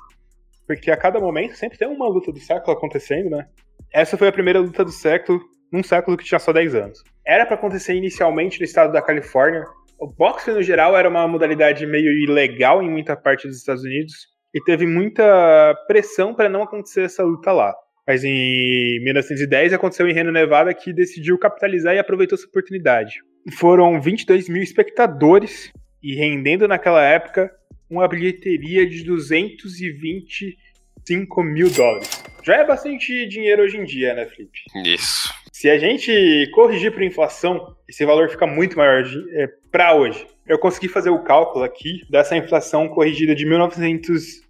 porque 0.65 0.89
a 0.89 0.95
cada 0.95 1.19
momento 1.19 1.57
sempre 1.57 1.77
tem 1.77 1.85
uma 1.85 2.07
luta 2.07 2.31
do 2.31 2.39
século 2.39 2.71
acontecendo, 2.71 3.29
né? 3.29 3.45
Essa 3.93 4.17
foi 4.17 4.29
a 4.29 4.31
primeira 4.31 4.61
luta 4.61 4.85
do 4.85 4.91
século, 4.91 5.41
num 5.71 5.83
século 5.83 6.15
que 6.15 6.23
tinha 6.23 6.39
só 6.39 6.53
10 6.53 6.75
anos. 6.75 7.03
Era 7.25 7.45
para 7.45 7.55
acontecer 7.55 7.93
inicialmente 7.93 8.57
no 8.57 8.65
estado 8.65 8.93
da 8.93 9.01
Califórnia. 9.01 9.65
O 9.99 10.07
boxe, 10.07 10.51
no 10.51 10.63
geral, 10.63 10.95
era 10.95 11.09
uma 11.09 11.27
modalidade 11.27 11.85
meio 11.85 12.09
ilegal 12.23 12.81
em 12.81 12.89
muita 12.89 13.17
parte 13.17 13.47
dos 13.47 13.57
Estados 13.57 13.83
Unidos, 13.83 14.13
e 14.53 14.63
teve 14.63 14.87
muita 14.87 15.75
pressão 15.87 16.33
para 16.33 16.47
não 16.47 16.63
acontecer 16.63 17.01
essa 17.01 17.21
luta 17.21 17.51
lá. 17.51 17.75
Mas 18.07 18.23
em 18.23 18.99
1910 19.01 19.73
aconteceu 19.73 20.07
em 20.07 20.13
Reno, 20.13 20.31
Nevada, 20.31 20.73
que 20.73 20.93
decidiu 20.93 21.37
capitalizar 21.37 21.93
e 21.93 21.99
aproveitou 21.99 22.37
essa 22.37 22.47
oportunidade. 22.47 23.21
Foram 23.57 23.99
22 23.99 24.47
mil 24.47 24.63
espectadores 24.63 25.73
e 26.01 26.15
rendendo 26.15 26.65
naquela 26.67 27.03
época 27.03 27.51
uma 27.89 28.07
bilheteria 28.07 28.87
de 28.87 29.03
225 29.03 31.43
mil 31.43 31.69
dólares. 31.69 32.23
Já 32.43 32.55
é 32.55 32.65
bastante 32.65 33.27
dinheiro 33.27 33.63
hoje 33.63 33.77
em 33.77 33.83
dia, 33.83 34.13
né, 34.13 34.25
Felipe? 34.25 34.61
Isso. 34.85 35.33
Se 35.51 35.69
a 35.69 35.77
gente 35.77 36.49
corrigir 36.53 36.93
para 36.93 37.03
inflação, 37.03 37.75
esse 37.89 38.05
valor 38.05 38.29
fica 38.29 38.47
muito 38.47 38.77
maior 38.77 39.03
é, 39.31 39.49
para 39.71 39.93
hoje. 39.95 40.25
Eu 40.47 40.57
consegui 40.57 40.87
fazer 40.87 41.09
o 41.09 41.23
cálculo 41.23 41.65
aqui 41.65 42.03
dessa 42.09 42.37
inflação 42.37 42.87
corrigida 42.87 43.35
de 43.35 43.45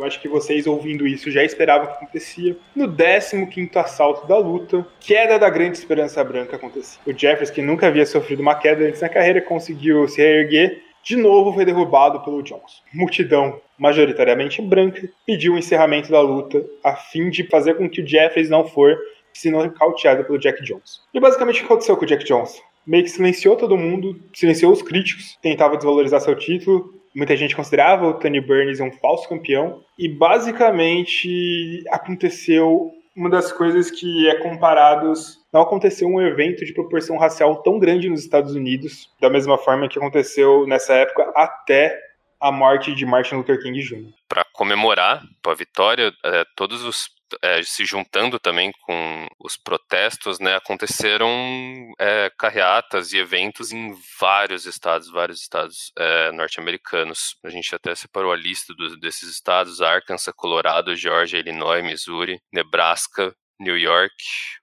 eu 0.00 0.06
acho 0.06 0.20
que 0.20 0.28
vocês 0.28 0.66
ouvindo 0.66 1.06
isso 1.06 1.30
já 1.30 1.44
esperavam 1.44 1.86
que 1.86 1.92
acontecia. 1.92 2.56
No 2.74 2.88
15 2.88 3.70
assalto 3.74 4.26
da 4.26 4.38
luta, 4.38 4.86
queda 4.98 5.38
da 5.38 5.50
grande 5.50 5.76
esperança 5.76 6.22
branca 6.24 6.56
acontecia. 6.56 7.00
O 7.06 7.16
Jeffers, 7.16 7.50
que 7.50 7.60
nunca 7.60 7.86
havia 7.86 8.06
sofrido 8.06 8.40
uma 8.40 8.54
queda 8.54 8.84
antes 8.84 9.00
na 9.00 9.08
carreira, 9.08 9.40
conseguiu 9.42 10.08
se 10.08 10.22
reerguer. 10.22 10.82
De 11.02 11.16
novo 11.16 11.52
foi 11.52 11.64
derrubado 11.64 12.20
pelo 12.20 12.42
Johnson. 12.42 12.82
Multidão, 12.92 13.60
majoritariamente 13.78 14.60
branca, 14.60 15.08
pediu 15.26 15.54
o 15.54 15.58
encerramento 15.58 16.10
da 16.10 16.20
luta 16.20 16.64
a 16.84 16.94
fim 16.94 17.30
de 17.30 17.44
fazer 17.44 17.74
com 17.74 17.88
que 17.88 18.02
o 18.02 18.06
Jeffers 18.06 18.50
não 18.50 18.66
for 18.66 18.98
se 19.32 19.50
não 19.50 19.68
cauteado 19.70 20.24
pelo 20.24 20.38
Jack 20.38 20.62
Johnson. 20.62 21.00
E 21.14 21.20
basicamente 21.20 21.56
o 21.56 21.58
que 21.60 21.64
aconteceu 21.66 21.96
com 21.96 22.04
o 22.04 22.08
Jack 22.08 22.24
Johnson? 22.24 22.60
Meio 22.86 23.04
que 23.04 23.10
silenciou 23.10 23.56
todo 23.56 23.76
mundo, 23.76 24.18
silenciou 24.34 24.72
os 24.72 24.82
críticos, 24.82 25.38
tentava 25.40 25.76
desvalorizar 25.76 26.20
seu 26.20 26.34
título, 26.34 26.99
Muita 27.14 27.36
gente 27.36 27.56
considerava 27.56 28.06
o 28.06 28.14
Tony 28.14 28.40
Burns 28.40 28.80
um 28.80 28.92
falso 28.92 29.28
campeão. 29.28 29.82
E 29.98 30.08
basicamente 30.08 31.82
aconteceu 31.90 32.92
uma 33.16 33.28
das 33.28 33.52
coisas 33.52 33.90
que 33.90 34.28
é 34.28 34.36
comparados. 34.36 35.38
Não 35.52 35.62
aconteceu 35.62 36.08
um 36.08 36.20
evento 36.20 36.64
de 36.64 36.72
proporção 36.72 37.18
racial 37.18 37.62
tão 37.62 37.78
grande 37.78 38.08
nos 38.08 38.20
Estados 38.20 38.54
Unidos, 38.54 39.10
da 39.20 39.28
mesma 39.28 39.58
forma 39.58 39.88
que 39.88 39.98
aconteceu 39.98 40.66
nessa 40.66 40.94
época 40.94 41.30
até 41.34 41.98
a 42.40 42.50
morte 42.50 42.94
de 42.94 43.04
Martin 43.04 43.36
Luther 43.36 43.60
King 43.60 43.80
Jr. 43.80 44.12
Para 44.28 44.44
comemorar 44.52 45.22
a 45.46 45.54
vitória, 45.54 46.12
é, 46.24 46.44
todos 46.56 46.82
os 46.84 47.10
é, 47.42 47.62
se 47.62 47.84
juntando 47.84 48.38
também 48.38 48.72
com 48.82 49.26
os 49.38 49.56
protestos, 49.56 50.38
né, 50.38 50.56
aconteceram 50.56 51.28
é, 51.98 52.30
carreatas 52.38 53.12
e 53.12 53.18
eventos 53.18 53.72
em 53.72 53.94
vários 54.20 54.66
estados, 54.66 55.10
vários 55.10 55.40
estados 55.40 55.92
é, 55.96 56.32
norte-americanos. 56.32 57.36
A 57.44 57.48
gente 57.48 57.74
até 57.74 57.94
separou 57.94 58.32
a 58.32 58.36
lista 58.36 58.74
dos, 58.74 58.98
desses 59.00 59.28
estados: 59.28 59.80
Arkansas, 59.80 60.34
Colorado, 60.36 60.94
Georgia, 60.94 61.38
Illinois, 61.38 61.84
Missouri, 61.84 62.40
Nebraska, 62.52 63.34
New 63.60 63.76
York, 63.76 64.14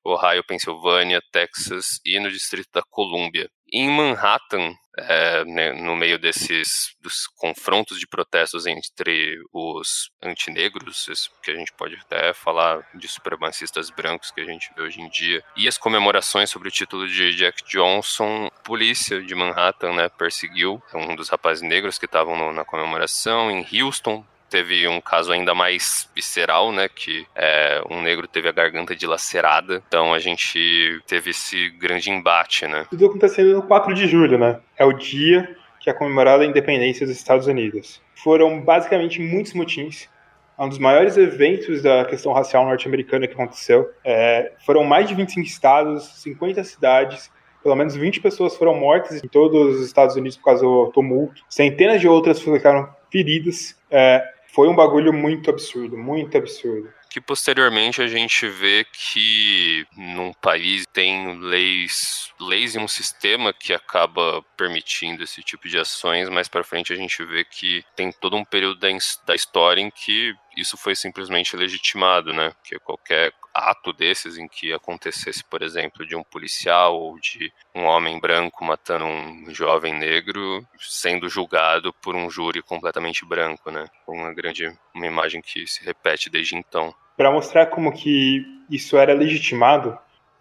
Ohio, 0.03 0.43
Pensilvânia, 0.43 1.21
Texas 1.31 1.99
e 2.03 2.19
no 2.19 2.31
Distrito 2.31 2.69
da 2.73 2.81
Colômbia. 2.89 3.49
Em 3.71 3.89
Manhattan, 3.89 4.73
é, 4.97 5.43
no 5.73 5.95
meio 5.95 6.17
desses 6.17 6.95
dos 7.01 7.27
confrontos 7.35 7.99
de 7.99 8.07
protestos 8.07 8.65
entre 8.65 9.37
os 9.53 10.11
antinegros, 10.21 11.07
que 11.43 11.51
a 11.51 11.55
gente 11.55 11.71
pode 11.73 11.95
até 11.95 12.33
falar 12.33 12.87
de 12.95 13.07
supremacistas 13.07 13.89
brancos 13.89 14.31
que 14.31 14.41
a 14.41 14.45
gente 14.45 14.71
vê 14.75 14.81
hoje 14.81 15.01
em 15.01 15.09
dia, 15.09 15.43
e 15.55 15.67
as 15.67 15.77
comemorações 15.77 16.49
sobre 16.49 16.67
o 16.67 16.71
título 16.71 17.07
de 17.07 17.35
Jack 17.35 17.63
Johnson, 17.65 18.47
a 18.47 18.59
polícia 18.61 19.21
de 19.21 19.35
Manhattan 19.35 19.93
né, 19.93 20.09
perseguiu 20.09 20.81
um 20.93 21.15
dos 21.15 21.29
rapazes 21.29 21.61
negros 21.61 21.97
que 21.97 22.05
estavam 22.05 22.51
na 22.51 22.65
comemoração. 22.65 23.51
Em 23.51 23.65
Houston, 23.81 24.25
teve 24.49 24.87
um 24.87 24.99
caso 25.01 25.31
ainda 25.31 25.53
mais 25.53 26.09
visceral, 26.15 26.71
né? 26.71 26.87
Que 26.87 27.25
é, 27.35 27.81
um 27.89 28.01
negro 28.01 28.27
teve 28.27 28.47
a 28.49 28.51
garganta 28.51 28.95
dilacerada. 28.95 29.81
Então 29.87 30.13
a 30.13 30.19
gente 30.19 31.01
teve 31.07 31.31
esse 31.31 31.69
grande 31.71 32.09
embate, 32.11 32.67
né? 32.67 32.85
Tudo 32.89 33.05
acontecendo 33.05 33.53
no 33.53 33.63
4 33.63 33.93
de 33.93 34.07
julho, 34.07 34.37
né? 34.37 34.59
É 34.77 34.85
o 34.85 34.93
dia 34.93 35.55
que 35.79 35.89
é 35.89 35.93
comemorada 35.93 36.43
a 36.43 36.45
independência 36.45 37.05
dos 37.05 37.15
Estados 37.15 37.47
Unidos. 37.47 38.01
Foram 38.15 38.59
basicamente 38.59 39.21
muitos 39.21 39.53
motins. 39.53 40.09
É 40.57 40.63
um 40.63 40.69
dos 40.69 40.79
maiores 40.79 41.17
eventos 41.17 41.83
da 41.83 42.03
questão 42.03 42.33
racial 42.33 42.65
norte-americana 42.65 43.27
que 43.27 43.33
aconteceu. 43.33 43.89
É, 44.03 44.53
foram 44.65 44.83
mais 44.83 45.07
de 45.07 45.13
25 45.13 45.47
estados, 45.47 46.21
50 46.21 46.63
cidades, 46.63 47.31
pelo 47.61 47.75
menos 47.75 47.95
20 47.95 48.21
pessoas 48.21 48.55
foram 48.55 48.75
mortas 48.75 49.23
em 49.23 49.27
todos 49.27 49.75
os 49.75 49.85
Estados 49.85 50.15
Unidos 50.15 50.37
por 50.37 50.45
causa 50.45 50.63
do 50.63 50.91
tumulto. 50.93 51.43
Centenas 51.47 52.01
de 52.01 52.07
outras 52.07 52.41
ficaram 52.41 52.89
feridas. 53.11 53.77
É, 53.89 54.23
foi 54.53 54.67
um 54.67 54.75
bagulho 54.75 55.13
muito 55.13 55.49
absurdo, 55.49 55.97
muito 55.97 56.37
absurdo. 56.37 56.91
Que 57.09 57.21
posteriormente 57.21 58.01
a 58.01 58.07
gente 58.07 58.47
vê 58.47 58.85
que 58.85 59.85
num 59.95 60.33
país 60.33 60.85
tem 60.91 61.39
leis, 61.39 62.31
leis 62.39 62.75
e 62.75 62.79
um 62.79 62.87
sistema 62.87 63.53
que 63.53 63.73
acaba 63.73 64.43
permitindo 64.57 65.23
esse 65.23 65.41
tipo 65.41 65.67
de 65.67 65.79
ações, 65.79 66.29
mais 66.29 66.47
para 66.47 66.63
frente 66.63 66.91
a 66.91 66.95
gente 66.95 67.23
vê 67.23 67.43
que 67.43 67.83
tem 67.95 68.11
todo 68.11 68.35
um 68.35 68.43
período 68.43 68.79
da, 68.79 68.89
da 69.25 69.35
história 69.35 69.81
em 69.81 69.89
que 69.89 70.35
isso 70.55 70.75
foi 70.75 70.95
simplesmente 70.95 71.55
legitimado, 71.55 72.33
né? 72.33 72.51
Que 72.63 72.77
qualquer 72.79 73.31
ato 73.57 73.91
desses 73.91 74.37
em 74.37 74.47
que 74.47 74.71
acontecesse, 74.71 75.43
por 75.43 75.63
exemplo, 75.63 76.05
de 76.05 76.15
um 76.15 76.23
policial 76.23 76.95
ou 76.95 77.19
de 77.19 77.51
um 77.73 77.83
homem 77.83 78.19
branco 78.19 78.63
matando 78.63 79.05
um 79.05 79.49
jovem 79.49 79.93
negro, 79.93 80.65
sendo 80.79 81.27
julgado 81.27 81.91
por 81.93 82.15
um 82.15 82.29
júri 82.29 82.61
completamente 82.61 83.25
branco, 83.25 83.71
né? 83.71 83.87
Uma 84.07 84.33
grande 84.33 84.71
uma 84.93 85.07
imagem 85.07 85.41
que 85.41 85.65
se 85.65 85.83
repete 85.83 86.29
desde 86.29 86.55
então. 86.55 86.93
Para 87.15 87.31
mostrar 87.31 87.67
como 87.67 87.91
que 87.91 88.45
isso 88.69 88.97
era 88.97 89.13
legitimado, 89.13 89.97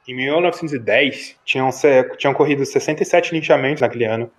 em 0.07 0.15
1910 0.15 1.37
tinham, 1.45 1.71
tinham 2.17 2.35
corrido 2.35 2.65
67 2.65 3.35
linchamentos 3.35 3.81
naquele 3.81 4.05
ano. 4.05 4.31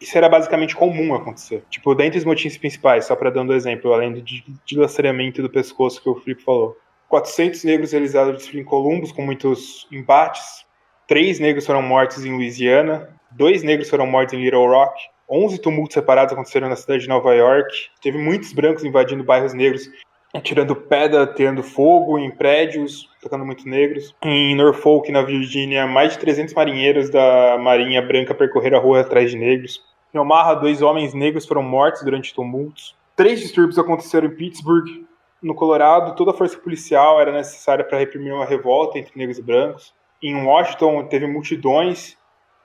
Isso 0.00 0.18
era 0.18 0.28
basicamente 0.28 0.74
comum 0.74 1.14
acontecer. 1.14 1.62
Tipo, 1.70 1.94
dentre 1.94 2.18
os 2.18 2.24
motivos 2.24 2.58
principais, 2.58 3.04
só 3.04 3.14
para 3.14 3.30
dando 3.30 3.54
exemplo, 3.54 3.92
além 3.92 4.12
do 4.12 4.24
dilaceramento 4.66 5.40
do 5.40 5.48
pescoço 5.48 6.02
que 6.02 6.08
o 6.08 6.16
Felipe 6.16 6.42
falou, 6.42 6.76
400 7.12 7.62
negros 7.64 7.92
realizados 7.92 8.54
em 8.54 8.64
Columbus, 8.64 9.12
com 9.12 9.20
muitos 9.20 9.86
embates. 9.92 10.64
Três 11.06 11.38
negros 11.38 11.66
foram 11.66 11.82
mortos 11.82 12.24
em 12.24 12.32
Louisiana. 12.32 13.06
Dois 13.30 13.62
negros 13.62 13.90
foram 13.90 14.06
mortos 14.06 14.32
em 14.32 14.42
Little 14.42 14.66
Rock. 14.66 14.98
11 15.30 15.58
tumultos 15.58 15.92
separados 15.92 16.32
aconteceram 16.32 16.70
na 16.70 16.76
cidade 16.76 17.02
de 17.02 17.10
Nova 17.10 17.34
York. 17.34 17.70
Teve 18.00 18.16
muitos 18.16 18.54
brancos 18.54 18.82
invadindo 18.82 19.22
bairros 19.22 19.52
negros, 19.52 19.90
atirando 20.32 20.74
pedra, 20.74 21.26
tirando 21.26 21.62
fogo 21.62 22.18
em 22.18 22.30
prédios, 22.30 23.06
tocando 23.20 23.44
muitos 23.44 23.66
negros. 23.66 24.14
Em 24.24 24.56
Norfolk, 24.56 25.12
na 25.12 25.20
Virgínia, 25.20 25.86
mais 25.86 26.12
de 26.14 26.18
300 26.18 26.54
marinheiros 26.54 27.10
da 27.10 27.58
Marinha 27.58 28.00
Branca 28.00 28.32
percorreram 28.32 28.78
a 28.78 28.80
rua 28.80 29.00
atrás 29.02 29.30
de 29.30 29.36
negros. 29.36 29.84
Em 30.14 30.18
Omaha, 30.18 30.54
dois 30.54 30.80
homens 30.80 31.12
negros 31.12 31.44
foram 31.44 31.62
mortos 31.62 32.02
durante 32.02 32.32
tumultos. 32.32 32.96
Três 33.14 33.38
distúrbios 33.38 33.78
aconteceram 33.78 34.28
em 34.28 34.34
Pittsburgh, 34.34 35.04
no 35.42 35.54
Colorado, 35.54 36.14
toda 36.14 36.30
a 36.30 36.34
força 36.34 36.56
policial 36.56 37.20
era 37.20 37.32
necessária 37.32 37.84
para 37.84 37.98
reprimir 37.98 38.32
uma 38.32 38.44
revolta 38.44 38.98
entre 38.98 39.18
negros 39.18 39.38
e 39.38 39.42
brancos. 39.42 39.92
Em 40.22 40.44
Washington, 40.44 41.04
teve 41.06 41.26
multidões 41.26 42.16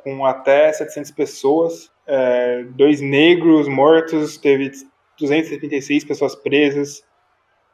com 0.04 0.26
até 0.26 0.72
700 0.72 1.12
pessoas, 1.12 1.92
é, 2.06 2.64
dois 2.70 3.02
negros 3.02 3.68
mortos, 3.68 4.38
teve 4.38 4.72
276 5.20 6.06
pessoas 6.06 6.36
presas. 6.36 7.04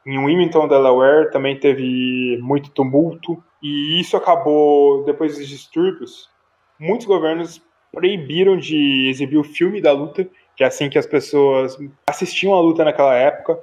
Em 0.06 0.18
Wilmington, 0.18 0.66
Delaware, 0.66 1.30
também 1.30 1.58
teve 1.58 2.38
muito 2.40 2.70
tumulto. 2.70 3.42
E 3.62 4.00
isso 4.00 4.16
acabou, 4.16 5.04
depois 5.04 5.36
dos 5.36 5.48
distúrbios, 5.48 6.30
muitos 6.78 7.06
governos 7.06 7.62
proibiram 7.92 8.56
de 8.56 9.08
exibir 9.08 9.38
o 9.38 9.44
filme 9.44 9.80
da 9.80 9.92
luta, 9.92 10.28
que 10.56 10.64
é 10.64 10.66
assim 10.66 10.88
que 10.88 10.98
as 10.98 11.06
pessoas 11.06 11.78
assistiam 12.06 12.54
à 12.54 12.60
luta 12.60 12.84
naquela 12.84 13.14
época 13.14 13.62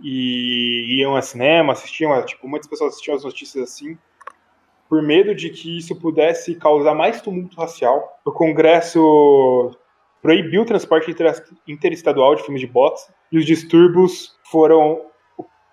e 0.00 1.00
iam 1.00 1.16
a 1.16 1.22
cinema, 1.22 1.72
assistiam, 1.72 2.24
tipo, 2.24 2.48
muitas 2.48 2.68
pessoas 2.68 2.92
assistiam 2.92 3.16
as 3.16 3.24
notícias 3.24 3.70
assim, 3.70 3.98
por 4.88 5.02
medo 5.02 5.34
de 5.34 5.50
que 5.50 5.78
isso 5.78 5.94
pudesse 5.96 6.54
causar 6.54 6.94
mais 6.94 7.20
tumulto 7.20 7.56
racial. 7.56 8.20
O 8.24 8.32
Congresso 8.32 9.76
proibiu 10.22 10.62
o 10.62 10.66
transporte 10.66 11.14
interestadual 11.66 12.34
de 12.34 12.42
filmes 12.42 12.60
de 12.60 12.66
boxe 12.66 13.12
e 13.30 13.38
os 13.38 13.44
distúrbios 13.44 14.36
foram 14.50 15.06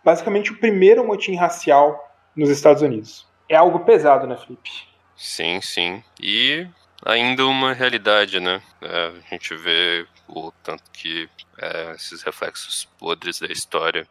basicamente 0.04 0.52
o 0.52 0.60
primeiro 0.60 1.06
motim 1.06 1.36
racial 1.36 2.00
nos 2.36 2.50
Estados 2.50 2.82
Unidos. 2.82 3.28
É 3.50 3.56
algo 3.56 3.80
pesado, 3.80 4.28
né, 4.28 4.36
Felipe? 4.38 4.70
Sim, 5.16 5.62
sim. 5.62 6.04
E 6.22 6.68
ainda 7.04 7.46
uma 7.46 7.74
realidade, 7.74 8.40
né? 8.40 8.62
É, 8.82 9.08
a 9.08 9.30
gente 9.30 9.56
vê 9.56 10.08
o 10.28 10.52
tanto 10.64 10.84
que 10.92 11.30
é, 11.58 11.92
esses 11.92 12.22
reflexos 12.22 12.86
podres 12.98 13.40
da 13.40 13.48
história, 13.48 14.08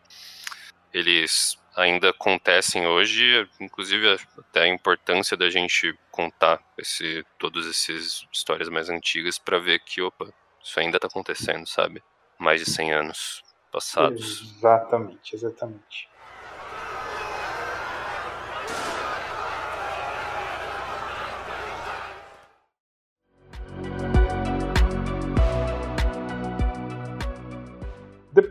eles 0.92 1.58
ainda 1.76 2.10
acontecem 2.10 2.86
hoje, 2.86 3.48
inclusive 3.60 4.16
até 4.38 4.62
a 4.62 4.68
importância 4.68 5.36
da 5.36 5.50
gente 5.50 5.98
contar 6.10 6.62
esse, 6.78 7.24
todas 7.38 7.66
essas 7.66 8.26
histórias 8.32 8.68
mais 8.68 8.88
antigas 8.88 9.38
para 9.38 9.58
ver 9.58 9.80
que, 9.80 10.00
opa, 10.00 10.32
isso 10.62 10.78
ainda 10.78 10.96
está 10.96 11.08
acontecendo, 11.08 11.66
sabe? 11.66 12.02
Mais 12.38 12.64
de 12.64 12.70
100 12.70 12.92
anos 12.92 13.42
passados. 13.72 14.54
Exatamente, 14.56 15.34
exatamente. 15.34 16.08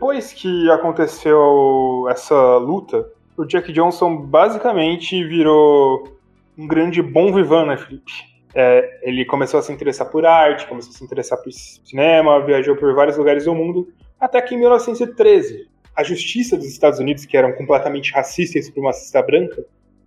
Depois 0.04 0.34
que 0.34 0.70
aconteceu 0.70 2.06
essa 2.10 2.58
luta, 2.58 3.10
o 3.38 3.46
Jack 3.46 3.72
Johnson 3.72 4.18
basicamente 4.18 5.24
virou 5.24 6.18
um 6.58 6.66
grande 6.66 7.00
bom 7.00 7.32
vivant, 7.32 7.66
né, 7.66 7.78
Felipe? 7.78 8.12
É, 8.54 9.00
ele 9.02 9.24
começou 9.24 9.58
a 9.58 9.62
se 9.62 9.72
interessar 9.72 10.10
por 10.10 10.26
arte, 10.26 10.66
começou 10.66 10.92
a 10.92 10.94
se 10.94 11.02
interessar 11.02 11.38
por 11.42 11.50
cinema, 11.50 12.44
viajou 12.44 12.76
por 12.76 12.94
vários 12.94 13.16
lugares 13.16 13.46
do 13.46 13.54
mundo, 13.54 13.94
até 14.20 14.42
que 14.42 14.54
em 14.54 14.58
1913, 14.58 15.70
a 15.96 16.04
justiça 16.04 16.54
dos 16.54 16.66
Estados 16.66 16.98
Unidos, 16.98 17.24
que 17.24 17.34
eram 17.34 17.54
completamente 17.54 18.12
racistas 18.12 18.62
e 18.62 18.66
supremacista 18.66 19.22
branca, 19.22 19.64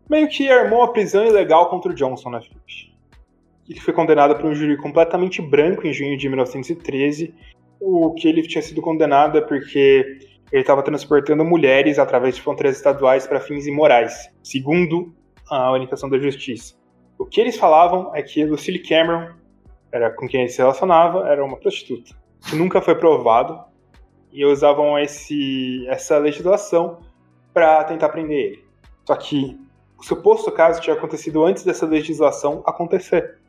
meio 0.07 0.27
que 0.27 0.47
armou 0.47 0.83
a 0.83 0.93
prisão 0.93 1.25
ilegal 1.25 1.71
contra 1.71 1.91
o 1.91 1.95
Johnson, 1.95 2.29
né, 2.29 2.41
Felipe? 2.41 2.95
Ele 3.67 3.79
foi 3.79 3.95
condenado 3.95 4.35
por 4.35 4.45
um 4.45 4.53
júri 4.53 4.77
completamente 4.77 5.41
branco 5.41 5.87
em 5.87 5.91
junho 5.91 6.15
de 6.15 6.29
1913. 6.29 7.33
O 7.79 8.13
que 8.13 8.27
ele 8.27 8.41
tinha 8.41 8.61
sido 8.61 8.81
condenado 8.81 9.37
é 9.37 9.41
porque 9.41 10.19
ele 10.51 10.61
estava 10.61 10.81
transportando 10.81 11.43
mulheres 11.43 11.99
através 11.99 12.35
de 12.35 12.41
fronteiras 12.41 12.77
estaduais 12.77 13.27
para 13.27 13.39
fins 13.39 13.67
imorais, 13.67 14.29
segundo 14.41 15.13
a 15.49 15.71
orientação 15.71 16.09
da 16.09 16.17
justiça. 16.17 16.75
O 17.17 17.25
que 17.25 17.41
eles 17.41 17.57
falavam 17.57 18.15
é 18.15 18.21
que 18.21 18.43
Lucille 18.45 18.79
Cameron, 18.79 19.31
era 19.91 20.09
com 20.11 20.27
quem 20.27 20.41
ele 20.41 20.49
se 20.49 20.59
relacionava, 20.59 21.27
era 21.27 21.43
uma 21.43 21.57
prostituta. 21.57 22.15
Isso 22.45 22.55
nunca 22.55 22.81
foi 22.81 22.95
provado 22.95 23.59
e 24.31 24.45
usavam 24.45 24.97
esse, 24.99 25.85
essa 25.87 26.17
legislação 26.17 26.99
para 27.53 27.83
tentar 27.83 28.09
prender 28.09 28.37
ele. 28.37 28.65
Só 29.05 29.15
que 29.15 29.57
o 29.97 30.03
suposto 30.03 30.51
caso 30.51 30.79
tinha 30.79 30.95
acontecido 30.95 31.43
antes 31.43 31.63
dessa 31.63 31.85
legislação 31.85 32.61
acontecer. 32.65 33.39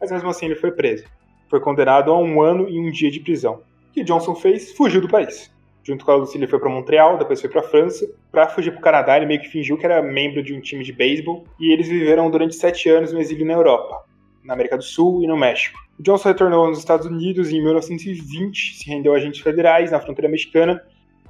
Mas 0.00 0.10
mesmo 0.10 0.28
assim 0.28 0.46
ele 0.46 0.54
foi 0.54 0.70
preso. 0.70 1.04
Foi 1.50 1.60
condenado 1.60 2.12
a 2.12 2.18
um 2.18 2.40
ano 2.40 2.68
e 2.68 2.78
um 2.78 2.90
dia 2.90 3.10
de 3.10 3.20
prisão. 3.20 3.62
Que 3.96 4.04
Johnson 4.04 4.34
fez? 4.34 4.72
Fugiu 4.72 5.00
do 5.00 5.08
país. 5.08 5.50
Junto 5.82 6.04
com 6.04 6.10
a 6.10 6.16
Lucille 6.16 6.46
foi 6.46 6.58
para 6.58 6.68
Montreal, 6.68 7.16
depois 7.16 7.40
foi 7.40 7.48
para 7.48 7.62
França. 7.62 8.06
Para 8.30 8.46
fugir 8.46 8.70
para 8.72 8.80
o 8.80 8.82
Canadá, 8.82 9.16
ele 9.16 9.24
meio 9.24 9.40
que 9.40 9.48
fingiu 9.48 9.78
que 9.78 9.86
era 9.86 10.02
membro 10.02 10.42
de 10.42 10.52
um 10.52 10.60
time 10.60 10.84
de 10.84 10.92
beisebol. 10.92 11.44
E 11.58 11.72
eles 11.72 11.88
viveram 11.88 12.30
durante 12.30 12.54
sete 12.56 12.90
anos 12.90 13.10
no 13.10 13.18
exílio 13.18 13.46
na 13.46 13.54
Europa, 13.54 14.04
na 14.44 14.52
América 14.52 14.76
do 14.76 14.82
Sul 14.82 15.22
e 15.24 15.26
no 15.26 15.34
México. 15.34 15.78
Johnson 15.98 16.28
retornou 16.28 16.68
nos 16.68 16.78
Estados 16.78 17.06
Unidos 17.06 17.50
em 17.50 17.62
1920, 17.64 18.76
se 18.76 18.86
rendeu 18.86 19.14
a 19.14 19.16
agentes 19.16 19.40
federais 19.40 19.90
na 19.90 19.98
fronteira 19.98 20.28
mexicana 20.28 20.78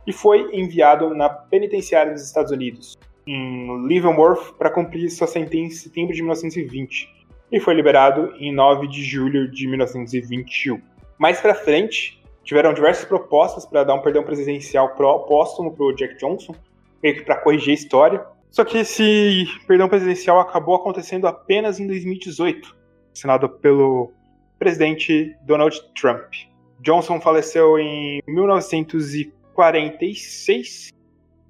e 0.04 0.12
foi 0.12 0.52
enviado 0.52 1.14
na 1.14 1.28
penitenciária 1.28 2.12
dos 2.12 2.24
Estados 2.24 2.50
Unidos, 2.50 2.98
em 3.28 3.86
Leavenworth, 3.86 4.54
para 4.58 4.70
cumprir 4.70 5.08
sua 5.10 5.28
sentença 5.28 5.72
em 5.72 5.78
setembro 5.78 6.12
de 6.12 6.20
1920 6.20 7.14
e 7.52 7.60
foi 7.60 7.74
liberado 7.74 8.34
em 8.40 8.52
9 8.52 8.88
de 8.88 9.04
julho 9.04 9.48
de 9.48 9.68
1921. 9.68 10.82
Mais 11.16 11.40
para 11.40 11.54
frente, 11.54 12.15
tiveram 12.46 12.72
diversas 12.72 13.04
propostas 13.04 13.66
para 13.66 13.84
dar 13.84 13.92
um 13.94 14.00
perdão 14.00 14.22
presidencial 14.22 14.94
póstumo 14.94 15.72
para 15.72 15.84
o 15.84 15.92
Jack 15.92 16.16
Johnson, 16.16 16.54
meio 17.02 17.16
que 17.16 17.24
para 17.24 17.36
corrigir 17.36 17.72
a 17.72 17.74
história. 17.74 18.24
Só 18.50 18.64
que 18.64 18.78
esse 18.78 19.46
perdão 19.66 19.88
presidencial 19.88 20.38
acabou 20.38 20.76
acontecendo 20.76 21.26
apenas 21.26 21.80
em 21.80 21.88
2018, 21.88 22.76
assinado 23.12 23.48
pelo 23.48 24.12
presidente 24.58 25.36
Donald 25.42 25.78
Trump. 26.00 26.32
Johnson 26.80 27.20
faleceu 27.20 27.78
em 27.78 28.22
1946, 28.26 30.90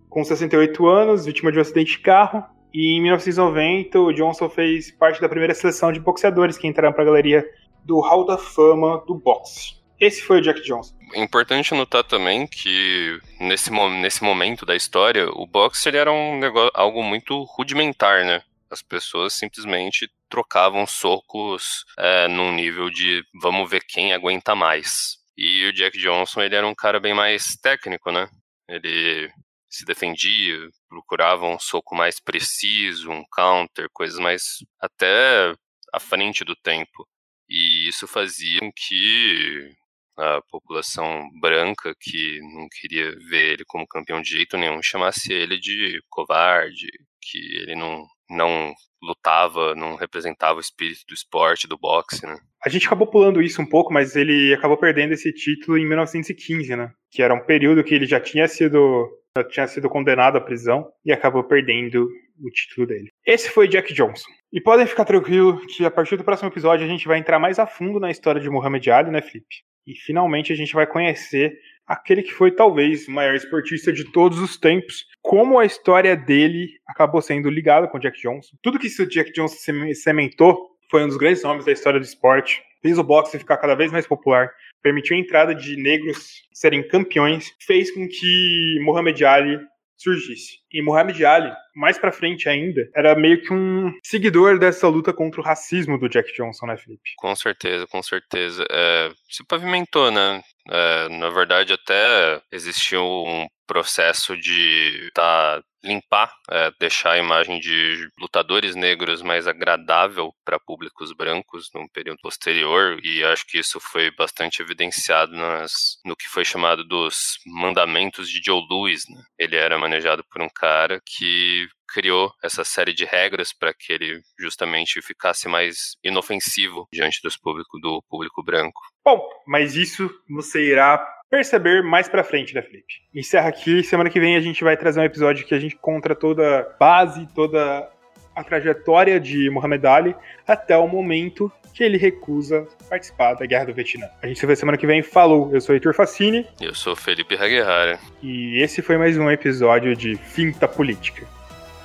com 0.09 0.25
68 0.25 0.87
anos, 0.87 1.27
vítima 1.27 1.53
de 1.53 1.59
um 1.59 1.61
acidente 1.61 1.93
de 1.93 1.99
carro, 1.99 2.43
e 2.73 2.97
em 2.97 3.03
1990, 3.03 4.01
o 4.01 4.11
Johnson 4.13 4.49
fez 4.49 4.91
parte 4.91 5.21
da 5.21 5.29
primeira 5.29 5.53
seleção 5.55 5.93
de 5.93 6.01
boxeadores 6.01 6.57
que 6.57 6.67
entraram 6.67 6.95
para 6.95 7.03
a 7.03 7.07
galeria 7.07 7.47
do 7.85 8.01
Hall 8.01 8.25
da 8.25 8.39
Fama 8.39 9.05
do 9.07 9.15
boxe. 9.15 9.77
Esse 9.99 10.23
foi 10.23 10.39
o 10.39 10.43
Jack 10.43 10.61
Johnson. 10.63 10.95
É 11.15 11.23
importante 11.23 11.75
notar 11.75 12.05
também 12.05 12.47
que 12.47 13.19
nesse, 13.41 13.71
nesse 13.71 14.23
momento 14.23 14.67
da 14.67 14.77
história, 14.77 15.29
o 15.31 15.47
boxe 15.47 15.89
ele 15.89 15.97
era 15.97 16.13
um 16.13 16.39
negócio, 16.39 16.71
algo 16.75 17.03
muito 17.03 17.43
rudimentar, 17.45 18.25
né? 18.25 18.43
As 18.71 18.83
pessoas 18.83 19.33
simplesmente 19.33 20.11
trocavam 20.29 20.87
socos 20.87 21.85
é, 21.99 22.29
num 22.29 22.53
nível 22.53 22.91
de 22.91 23.25
vamos 23.41 23.71
ver 23.71 23.83
quem 23.87 24.13
aguenta 24.13 24.55
mais. 24.55 25.17
E 25.37 25.67
o 25.67 25.73
Jack 25.73 25.97
Johnson 25.99 26.43
ele 26.43 26.57
era 26.57 26.67
um 26.67 26.75
cara 26.75 26.99
bem 27.01 27.15
mais 27.15 27.57
técnico, 27.57 28.11
né? 28.11 28.29
Ele 28.69 29.31
se 29.69 29.85
defendia, 29.85 30.59
procurava 30.89 31.47
um 31.47 31.59
soco 31.59 31.95
mais 31.95 32.19
preciso, 32.21 33.11
um 33.11 33.25
counter, 33.31 33.89
coisas 33.93 34.19
mais 34.19 34.59
até 34.81 35.55
à 35.93 36.01
frente 36.01 36.45
do 36.45 36.57
tempo. 36.57 37.07
E 37.49 37.89
isso 37.89 38.07
fazia 38.07 38.59
com 38.61 38.73
que 38.73 39.71
a 40.17 40.41
população 40.51 41.29
branca 41.41 41.95
que 42.01 42.41
não 42.41 42.67
queria 42.81 43.11
ver 43.29 43.53
ele 43.53 43.65
como 43.67 43.87
campeão 43.87 44.21
de 44.21 44.31
jeito 44.31 44.57
nenhum 44.57 44.83
chamasse 44.83 45.33
ele 45.33 45.59
de 45.59 46.01
covarde, 46.09 46.87
que 47.21 47.39
ele 47.57 47.75
não, 47.75 48.07
não 48.31 48.73
lutava, 49.03 49.75
não 49.75 49.95
representava 49.95 50.59
o 50.59 50.61
espírito 50.61 51.01
do 51.09 51.15
esporte, 51.15 51.69
do 51.69 51.79
boxe, 51.79 52.27
né? 52.27 52.37
A 52.65 52.69
gente 52.69 52.87
acabou 52.87 53.07
pulando 53.07 53.43
isso 53.43 53.61
um 53.63 53.67
pouco, 53.67 53.93
mas 53.93 54.17
ele 54.17 54.53
acabou 54.55 54.77
perdendo 54.77 55.13
esse 55.13 55.33
título 55.33 55.79
em 55.79 55.87
1915, 55.87 56.75
né? 56.75 56.91
Que 57.11 57.23
era 57.23 57.35
um 57.35 57.45
período 57.45 57.85
que 57.85 57.95
ele 57.95 58.07
já 58.07 58.21
tinha 58.21 58.49
sido 58.49 59.09
já 59.37 59.45
tinha 59.45 59.69
sido 59.69 59.91
condenado 59.91 60.39
à 60.39 60.41
prisão 60.41 60.91
e 61.05 61.13
acabou 61.13 61.45
perdendo 61.45 62.09
o 62.41 62.51
título 62.51 62.87
dele. 62.87 63.11
Esse 63.27 63.51
foi 63.51 63.69
Jack 63.69 63.93
Johnson. 63.93 64.31
E 64.57 64.61
podem 64.63 64.87
ficar 64.87 65.05
tranquilo 65.05 65.61
que 65.67 65.85
a 65.85 65.91
partir 65.91 66.17
do 66.17 66.25
próximo 66.25 66.49
episódio 66.49 66.87
a 66.87 66.89
gente 66.89 67.07
vai 67.07 67.19
entrar 67.19 67.39
mais 67.39 67.59
a 67.59 67.67
fundo 67.67 68.01
na 68.01 68.11
história 68.11 68.41
de 68.41 68.49
Muhammad 68.49 68.89
Ali, 68.89 69.11
né, 69.11 69.21
Felipe? 69.21 69.57
E 69.87 69.95
finalmente 69.95 70.51
a 70.51 70.57
gente 70.57 70.73
vai 70.73 70.87
conhecer 70.87 71.59
aquele 71.87 72.23
que 72.23 72.33
foi 72.33 72.51
talvez 72.51 73.07
o 73.07 73.11
maior 73.11 73.35
esportista 73.35 73.93
de 73.93 74.11
todos 74.11 74.39
os 74.39 74.57
tempos, 74.57 75.05
como 75.21 75.59
a 75.59 75.67
história 75.67 76.17
dele 76.17 76.71
acabou 76.89 77.21
sendo 77.21 77.51
ligada 77.51 77.87
com 77.87 77.99
Jack 77.99 78.19
Johnson. 78.19 78.57
Tudo 78.63 78.79
que 78.79 78.87
o 78.87 79.07
Jack 79.07 79.31
Johnson 79.31 79.59
sementou 79.93 80.71
foi 80.91 81.05
um 81.05 81.09
dos 81.09 81.19
grandes 81.19 81.43
nomes 81.43 81.67
da 81.67 81.73
história 81.73 82.01
do 82.01 82.07
esporte, 82.07 82.63
fez 82.81 82.99
o 82.99 83.05
boxe 83.05 83.39
ficar 83.39 83.59
cada 83.59 83.75
vez 83.75 83.93
mais 83.93 84.07
popular, 84.07 84.51
permitiu 84.83 85.19
a 85.19 85.21
entrada 85.21 85.55
de 85.55 85.77
negros 85.77 86.49
serem 86.55 86.83
campeões, 86.89 87.53
fez 87.61 87.91
com 87.91 88.09
que 88.09 88.79
Muhammad 88.81 89.21
Ali 89.21 89.59
surgisse. 89.97 90.59
E 90.73 90.83
Muhammad 90.83 91.21
Ali, 91.23 91.53
mais 91.75 91.99
para 91.99 92.13
frente 92.13 92.49
ainda, 92.49 92.89
era 92.95 93.15
meio 93.15 93.43
que 93.43 93.53
um 93.53 93.93
seguidor 94.03 94.59
dessa 94.59 94.89
luta 94.89 95.13
contra 95.13 95.41
o 95.41 95.45
racismo 95.45 95.99
do 95.99 96.09
Jack 96.09 96.33
Johnson, 96.35 96.67
né, 96.67 96.77
Felipe? 96.77 97.11
Com 97.17 97.35
certeza, 97.35 97.87
com 97.87 98.03
certeza. 98.03 98.65
É, 98.71 99.11
se 99.29 99.45
pavimentou, 99.47 100.11
né? 100.11 100.43
É, 100.69 101.09
na 101.09 101.31
verdade, 101.31 101.73
até 101.73 102.41
existiu 102.53 103.03
um 103.03 103.47
processo 103.67 104.37
de 104.37 105.11
tá, 105.15 105.63
limpar, 105.87 106.33
é, 106.51 106.71
deixar 106.79 107.13
a 107.13 107.19
imagem 107.19 107.61
de 107.61 108.09
lutadores 108.19 108.75
negros 108.75 109.23
mais 109.23 109.47
agradável 109.47 110.33
para 110.45 110.61
públicos 110.61 111.13
brancos 111.13 111.71
num 111.75 111.87
período 111.89 112.19
posterior, 112.23 112.99
e 113.03 113.25
acho 113.25 113.47
que 113.47 113.59
isso 113.59 113.79
foi 113.81 114.11
bastante 114.17 114.61
evidenciado 114.61 115.33
nas, 115.33 115.73
no 116.05 116.17
que 116.17 116.29
foi 116.29 116.45
chamado 116.45 116.85
dos 116.85 117.39
mandamentos 117.47 118.29
de 118.29 118.41
Joe 118.45 118.63
Louis. 118.69 119.03
Né? 119.09 119.23
Ele 119.39 119.57
era 119.57 119.79
manejado 119.79 120.25
por 120.31 120.43
um 120.43 120.49
cara 120.49 121.01
que 121.05 121.69
criou 121.89 122.33
essa 122.43 122.65
série 122.65 122.93
de 122.93 123.05
regras 123.05 123.53
para 123.53 123.73
que 123.73 123.93
ele 123.93 124.21
justamente 124.39 125.01
ficasse 125.01 125.49
mais 125.49 125.97
inofensivo 126.03 126.87
diante 126.93 127.21
dos 127.23 127.37
público, 127.37 127.79
do 127.79 128.03
público 128.09 128.43
branco. 128.43 128.81
Bom, 129.05 129.23
mas 129.47 129.77
isso 129.77 130.11
você 130.29 130.73
irá 130.73 130.99
perceber 131.31 131.83
mais 131.83 132.09
pra 132.09 132.25
frente, 132.25 132.55
né, 132.55 132.63
Felipe? 132.63 133.03
Encerra 133.15 133.49
aqui. 133.49 133.83
Semana 133.83 134.11
que 134.11 134.21
vem 134.21 134.37
a 134.37 134.41
gente 134.41 134.63
vai 134.63 134.77
trazer 134.77 135.01
um 135.01 135.05
episódio 135.05 135.47
que 135.47 135.55
a 135.55 135.59
gente 135.59 135.77
conta 135.77 136.15
toda 136.15 136.61
a 136.61 136.63
base, 136.79 137.27
toda 137.35 137.89
a 138.35 138.45
trajetória 138.45 139.19
de 139.19 139.49
Muhammad 139.51 139.85
Ali 139.85 140.15
até 140.47 140.77
o 140.77 140.87
momento 140.87 141.51
que 141.73 141.85
ele 141.85 141.99
recusa 141.99 142.67
participar 142.89 143.35
da 143.35 143.45
Guerra 143.45 143.67
do 143.67 143.75
Vietnã. 143.75 144.09
A 144.23 144.27
gente 144.27 144.41
se 144.41 144.47
vê 144.47 144.57
semana 144.57 144.79
que 144.79 144.87
vem. 144.87 145.03
Falou! 145.03 145.51
Eu 145.53 145.61
sou 145.61 145.75
Heitor 145.75 145.95
Facini. 145.95 146.47
Eu 146.61 146.75
sou 146.75 146.97
Felipe 146.97 147.35
Haguerrara. 147.35 147.99
E 148.23 148.63
esse 148.63 148.81
foi 148.81 148.97
mais 148.97 149.19
um 149.19 149.31
episódio 149.31 149.95
de 149.95 150.17
Finta 150.17 150.67
Política. 150.67 151.27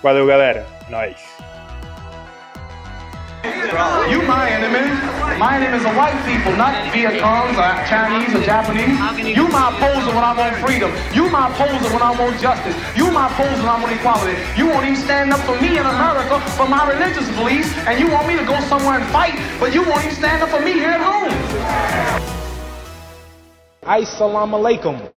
Valeu, 0.02 0.26
galera. 0.26 0.66
Nós. 0.90 1.51
You 3.44 4.22
my 4.28 4.50
enemy. 4.52 4.86
My 5.40 5.58
enemy 5.58 5.78
is 5.78 5.84
the 5.84 5.94
white 5.98 6.14
people, 6.30 6.54
not 6.56 6.94
Viet 6.94 7.18
Congs 7.18 7.58
or 7.58 7.74
Chinese 7.90 8.36
or 8.36 8.42
Japanese. 8.46 8.94
You 9.36 9.48
my 9.48 9.74
opposer 9.74 10.14
when 10.14 10.24
I 10.24 10.38
want 10.38 10.56
freedom. 10.58 10.92
You 11.12 11.28
my 11.30 11.50
opposer 11.50 11.90
when 11.90 12.04
I 12.04 12.12
want 12.14 12.40
justice. 12.40 12.76
You 12.96 13.10
my 13.10 13.26
opposer 13.26 13.58
when 13.58 13.70
I 13.70 13.82
want 13.82 13.94
equality. 13.94 14.38
You 14.56 14.68
won't 14.68 14.86
even 14.86 14.96
stand 14.96 15.34
up 15.34 15.40
for 15.40 15.60
me 15.60 15.80
in 15.80 15.86
America 15.86 16.40
for 16.54 16.68
my 16.68 16.86
religious 16.94 17.28
beliefs, 17.36 17.74
and 17.88 18.00
you 18.00 18.12
want 18.12 18.28
me 18.28 18.38
to 18.38 18.46
go 18.46 18.60
somewhere 18.70 19.00
and 19.00 19.06
fight, 19.10 19.34
but 19.60 19.74
you 19.74 19.82
won't 19.82 20.04
even 20.04 20.16
stand 20.16 20.44
up 20.44 20.50
for 20.50 20.62
me 20.62 20.74
here 20.74 20.92
at 20.92 21.02
home. 21.02 21.34
Assalamu 23.82 24.62
alaikum. 24.62 25.10